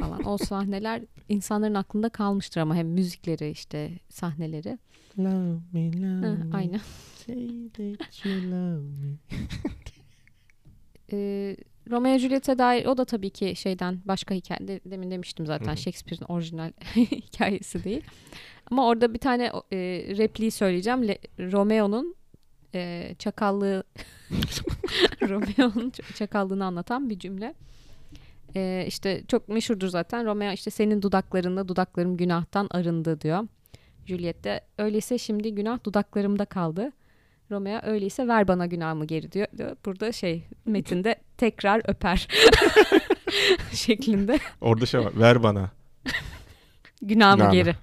[0.00, 0.24] falan.
[0.26, 4.78] O sahneler insanların aklında kalmıştır ama hem müzikleri işte sahneleri.
[5.18, 6.80] Love me, love Hı, aynen.
[7.26, 9.16] Say that you love me.
[11.12, 11.56] Ee,
[11.90, 15.74] Romeo Juliet'e dair o da tabii ki şeyden başka hikaye de- demin demiştim zaten.
[15.74, 18.02] Shakespeare'in orijinal hikayesi değil.
[18.70, 19.76] Ama orada bir tane e,
[20.18, 21.08] repliği söyleyeceğim.
[21.08, 22.14] Le- Romeo'nun
[22.76, 23.84] e, çakallığı
[25.22, 27.54] Romeo'nun çakallığını anlatan bir cümle.
[28.56, 30.26] E, işte çok meşhurdur zaten.
[30.26, 33.48] Romeo işte senin dudaklarında dudaklarım günahtan arındı diyor.
[34.06, 36.92] Juliet de öyleyse şimdi günah dudaklarımda kaldı.
[37.50, 39.46] Romeo öyleyse ver bana günahımı geri diyor.
[39.58, 39.76] diyor.
[39.84, 42.28] Burada şey metinde tekrar öper
[43.72, 45.12] şeklinde Orada şey var.
[45.16, 45.70] Ver bana.
[47.02, 47.54] günahımı Günahını.
[47.54, 47.74] geri.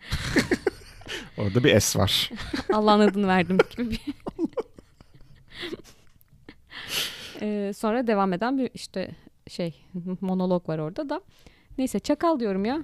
[1.37, 2.31] Orada bir S var.
[2.73, 3.99] Allah'ın adını verdim gibi bir.
[7.41, 9.15] Ee, sonra devam eden bir işte
[9.47, 9.85] şey
[10.21, 11.21] monolog var orada da.
[11.77, 12.83] Neyse çakal diyorum ya.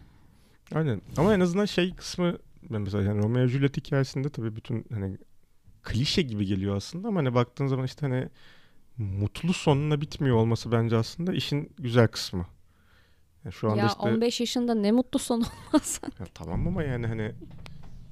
[0.75, 1.01] Aynen.
[1.17, 2.37] Ama en azından şey kısmı
[2.69, 5.17] ben mesela yani Romeo Juliet hikayesinde tabii bütün hani
[5.83, 8.29] klişe gibi geliyor aslında ama hani baktığın zaman işte hani
[8.97, 12.45] mutlu sonuna bitmiyor olması bence aslında işin güzel kısmı.
[13.43, 16.01] Yani şu anda ya işte 15 yaşında ne mutlu son olmaz.
[16.19, 17.31] Ya tamam ama yani hani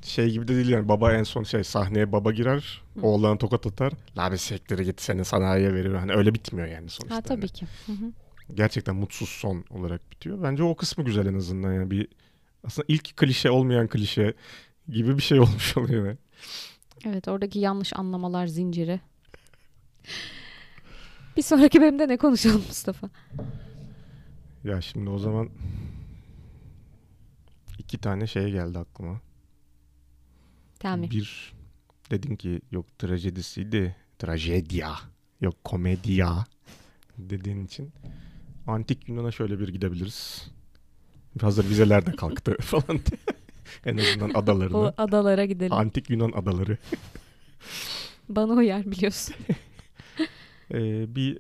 [0.02, 3.02] şey gibi de değil yani baba en son şey sahneye baba girer Hı.
[3.08, 7.16] oğlan tokat atar la bir sektire git seni sanayiye verir hani öyle bitmiyor yani sonuçta.
[7.16, 7.66] ha tabii Hani ki.
[7.86, 8.12] Hı hı.
[8.56, 10.44] gerçekten mutsuz son olarak bitiyor.
[10.44, 12.08] Bence o kısmı güzel en azından yani bir
[12.64, 14.34] aslında ilk klişe olmayan klişe
[14.90, 16.06] gibi bir şey olmuş oluyor.
[16.08, 16.18] Yani.
[17.06, 19.00] Evet oradaki yanlış anlamalar zinciri.
[21.38, 23.10] Bir sonraki bölümde ne konuşalım Mustafa?
[24.64, 25.50] Ya şimdi o zaman
[27.80, 29.22] iki tane şey geldi aklıma.
[30.80, 31.12] Tell me.
[31.12, 31.54] Bir
[32.12, 33.96] dedin ki yok trajedisiydi.
[34.20, 34.96] Trajedya.
[35.42, 36.46] Yok komedya
[37.18, 37.92] dediğin için.
[38.68, 40.48] Antik Yunan'a şöyle bir gidebiliriz.
[41.42, 43.20] Hazır vizeler de kalktı falan diye.
[43.86, 44.94] en azından O adalarına.
[44.98, 45.74] adalara gidelim.
[45.74, 46.78] Antik Yunan adaları.
[48.30, 49.36] Bana uyar biliyorsun.
[50.74, 51.40] Ee, bir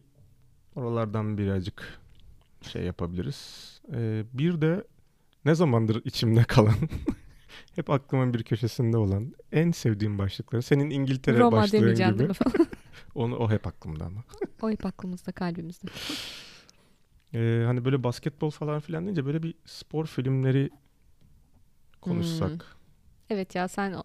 [0.75, 1.99] oralardan birazcık
[2.71, 3.71] şey yapabiliriz.
[3.93, 4.83] Ee, bir de
[5.45, 6.75] ne zamandır içimde kalan
[7.75, 10.61] hep aklımın bir köşesinde olan en sevdiğim başlıkları.
[10.61, 12.19] Senin İngiltere Roma başlığın gibi.
[12.19, 12.67] değil mi falan.
[13.15, 14.23] Onu, o hep aklımda ama.
[14.61, 15.87] o hep aklımızda kalbimizde.
[17.33, 20.69] Ee, hani böyle basketbol falan filan deyince böyle bir spor filmleri
[22.01, 22.51] konuşsak.
[22.51, 22.77] Hmm.
[23.29, 23.95] Evet ya sen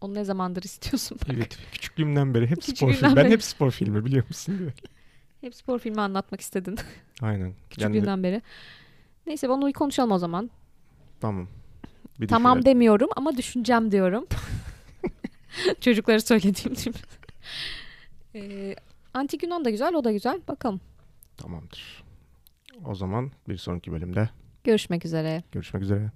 [0.00, 1.18] onu ne zamandır istiyorsun?
[1.20, 1.34] bak.
[1.34, 3.16] Evet küçüklüğümden beri hep spor Küçüklüğünden film.
[3.16, 3.32] Ben beri.
[3.32, 4.72] hep spor filmi biliyor musun?
[5.40, 6.78] Hep spor filmi anlatmak istedin
[7.22, 7.44] Aynen.
[7.44, 8.42] Yani, küçüklüğünden beri.
[9.26, 10.50] Neyse onu konuşalım o zaman.
[11.20, 11.48] tamam.
[12.20, 12.66] Bir Tamam düşünelim.
[12.74, 14.26] demiyorum ama düşüneceğim diyorum.
[15.80, 16.96] Çocuklara söylediğim gibi.
[18.34, 18.76] Ee,
[19.14, 20.40] Antik Yunan da güzel, o da güzel.
[20.48, 20.80] Bakalım.
[21.36, 22.04] Tamamdır.
[22.84, 24.28] O zaman bir sonraki bölümde
[24.64, 25.42] Görüşmek üzere.
[25.52, 26.10] görüşmek üzere.